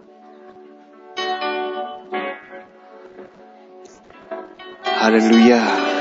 Аллилуйя. 5.03 5.92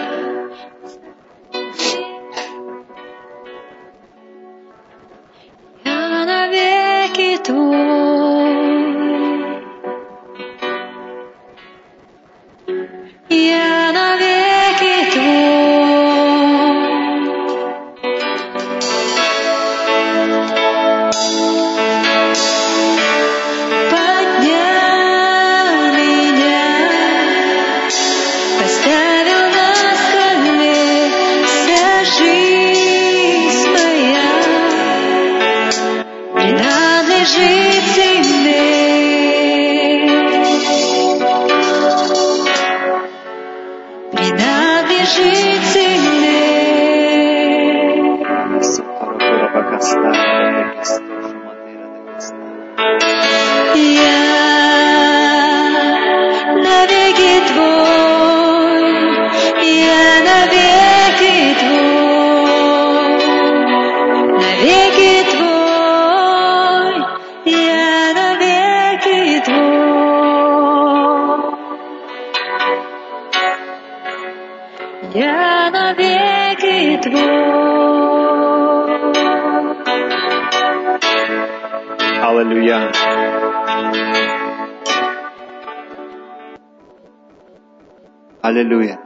Аллилуйя. 88.52 89.00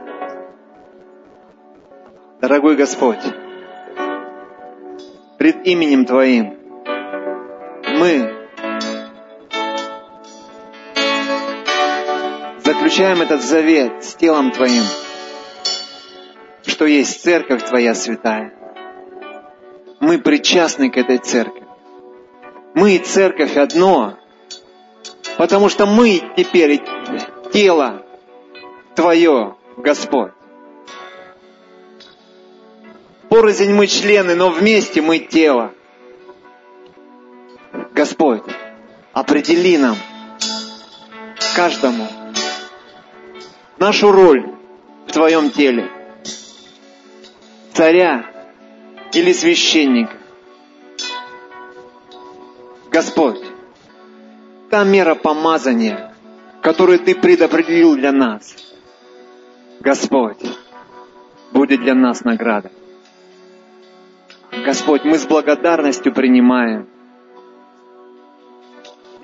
Дорогой 2.41 2.75
Господь, 2.75 3.23
пред 5.37 5.65
именем 5.65 6.03
Твоим 6.05 6.57
мы 7.97 8.45
заключаем 12.61 13.21
этот 13.21 13.41
завет 13.41 14.03
с 14.03 14.15
телом 14.15 14.51
Твоим, 14.51 14.83
что 16.65 16.85
есть 16.85 17.23
церковь 17.23 17.63
Твоя 17.63 17.95
святая. 17.95 18.53
Мы 20.01 20.17
причастны 20.17 20.91
к 20.91 20.97
этой 20.97 21.19
церкви. 21.19 21.65
Мы 22.73 22.97
и 22.97 22.99
церковь 22.99 23.55
одно, 23.55 24.17
потому 25.37 25.69
что 25.69 25.85
мы 25.85 26.21
теперь 26.35 26.83
тело 27.53 28.03
Твое, 28.97 29.55
Господь. 29.77 30.31
Порознь 33.29 33.71
мы 33.71 33.85
члены, 33.85 34.33
но 34.33 34.49
вместе 34.49 35.03
мы 35.03 35.19
тело. 35.19 35.71
Господь, 37.93 38.41
определи 39.13 39.77
нам, 39.77 39.95
каждому, 41.55 42.07
нашу 43.77 44.11
роль 44.11 44.43
в 45.05 45.11
Твоем 45.11 45.51
теле. 45.51 45.91
Царя 47.73 48.25
или 49.13 49.31
священника. 49.31 50.17
Господь, 52.89 53.45
та 54.71 54.83
мера 54.83 55.13
помазания, 55.13 56.15
которую 56.63 56.97
Ты 56.97 57.13
предопределил 57.13 57.95
для 57.95 58.11
нас, 58.11 58.66
Господь, 59.79 60.43
будет 61.51 61.81
для 61.81 61.93
нас 61.93 62.23
награда. 62.23 62.71
Господь, 64.65 65.03
мы 65.05 65.17
с 65.17 65.25
благодарностью 65.25 66.13
принимаем 66.13 66.87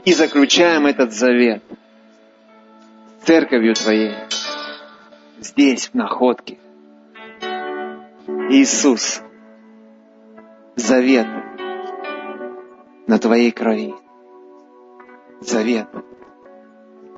и 0.05 0.13
заключаем 0.13 0.85
этот 0.85 1.13
завет 1.13 1.63
с 3.21 3.25
церковью 3.25 3.73
Твоей 3.73 4.15
здесь, 5.39 5.89
в 5.89 5.93
находке. 5.93 6.57
Иисус, 8.49 9.21
завет 10.75 11.27
на 13.07 13.19
Твоей 13.19 13.51
крови. 13.51 13.93
Завет 15.41 15.87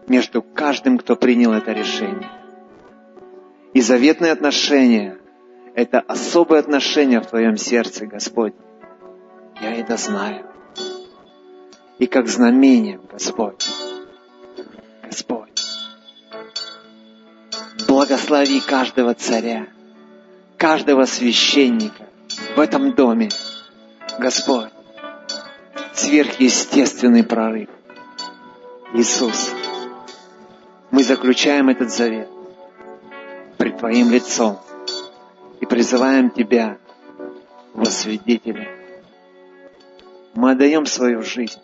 между 0.08 0.42
каждым, 0.42 0.98
кто 0.98 1.16
принял 1.16 1.54
это 1.54 1.72
решение. 1.72 2.30
И 3.76 3.82
заветные 3.82 4.32
отношения– 4.32 5.18
это 5.76 6.00
особые 6.00 6.62
отношения 6.62 7.20
в 7.20 7.26
Твоем 7.26 7.58
сердце, 7.58 8.06
Господь. 8.06 8.54
Я 9.62 9.74
это 9.76 9.98
знаю. 9.98 10.46
И 12.00 12.08
как 12.08 12.30
знамение, 12.30 13.02
Господь, 13.12 13.68
Господь, 15.04 15.62
благослови 17.86 18.62
каждого 18.62 19.14
царя, 19.14 19.68
каждого 20.56 21.04
священника 21.04 22.08
в 22.56 22.62
этом 22.62 22.94
доме, 22.94 23.28
Господь, 24.18 24.72
сверхъестественный 25.94 27.26
прорыв. 27.26 27.68
Иисус, 28.94 29.52
мы 30.92 31.04
заключаем 31.04 31.68
этот 31.68 31.92
завет 31.92 32.30
пред 33.66 33.80
Твоим 33.80 34.12
лицом 34.12 34.60
и 35.60 35.66
призываем 35.66 36.30
Тебя 36.30 36.78
во 37.74 37.86
свидетели. 37.86 38.70
Мы 40.36 40.52
отдаем 40.52 40.86
свою 40.86 41.24
жизнь 41.24 41.60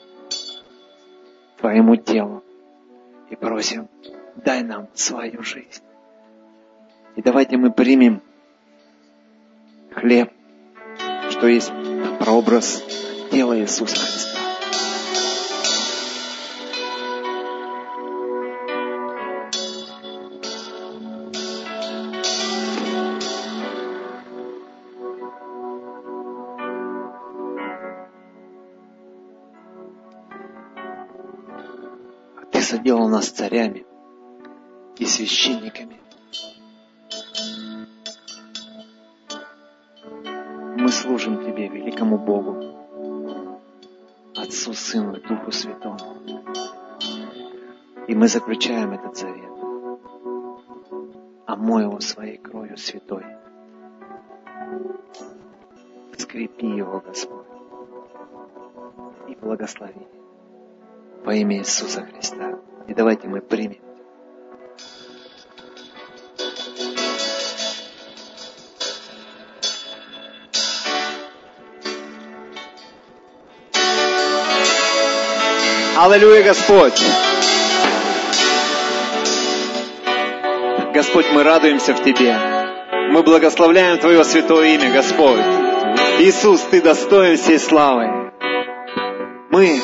Твоему 1.60 1.98
телу 1.98 2.44
и 3.30 3.36
просим, 3.36 3.88
дай 4.36 4.64
нам 4.64 4.88
свою 4.96 5.44
жизнь. 5.44 5.84
И 7.18 7.22
давайте 7.22 7.58
мы 7.58 7.72
примем 7.72 8.24
хлеб, 9.94 10.32
что 11.30 11.46
есть 11.46 11.72
прообраз 12.18 12.84
тела 13.30 13.60
Иисуса 13.60 13.96
Христа. 13.96 14.41
Нас 33.12 33.30
царями 33.30 33.86
и 34.98 35.06
священниками. 35.06 36.00
Мы 40.78 40.90
служим 40.90 41.44
Тебе, 41.46 41.68
великому 41.68 42.18
Богу, 42.18 42.56
Отцу, 44.36 44.74
Сыну 44.74 45.18
и 45.18 45.28
Духу 45.28 45.52
Святому. 45.52 45.98
И 48.08 48.16
мы 48.16 48.30
заключаем 48.30 48.94
этот 48.94 49.18
завет. 49.18 49.52
Омой 51.48 51.84
его 51.84 52.00
своей 52.00 52.38
кровью 52.38 52.78
святой. 52.78 53.26
Скрепи 56.18 56.66
его, 56.66 57.02
Господь, 57.06 57.46
и 59.28 59.36
благослови 59.36 60.08
во 61.26 61.36
имя 61.36 61.58
Иисуса 61.58 62.06
Христа. 62.06 62.71
И 62.88 62.94
давайте 62.94 63.28
мы 63.28 63.42
примем. 63.42 63.82
Аллилуйя, 75.98 76.44
Господь! 76.44 77.00
Господь, 80.94 81.26
мы 81.32 81.44
радуемся 81.44 81.94
в 81.94 82.04
Тебе. 82.04 82.36
Мы 83.12 83.24
благословляем 83.24 84.00
Твое 84.00 84.24
святое 84.24 84.76
имя, 84.76 84.92
Господь. 84.92 85.40
Иисус, 86.20 86.62
Ты 86.72 86.82
достоин 86.82 87.38
всей 87.38 87.60
славы. 87.60 88.32
Мы 89.52 89.80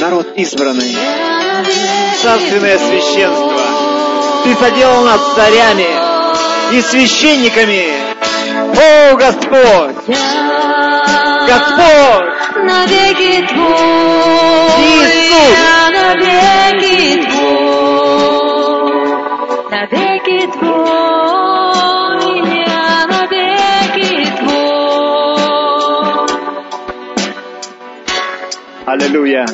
народ 0.00 0.26
избранный, 0.36 0.96
царственное 2.22 2.78
священство. 2.78 3.60
Ты 4.44 4.54
соделал 4.54 5.04
нас 5.04 5.20
царями 5.34 5.86
и 6.72 6.80
священниками. 6.80 7.92
О, 8.76 9.16
Господь! 9.16 9.96
Господь! 11.46 12.30
навеки 12.56 13.46
Твой, 13.46 13.70
Иисус! 14.78 15.56
навеки 16.00 17.22
Твой, 17.28 18.70
навеки 19.70 20.40
Твой, 20.58 22.28
я 22.64 23.06
навеки 23.06 24.10
Твой, 24.38 24.70
Аллилуйя. 28.86 29.44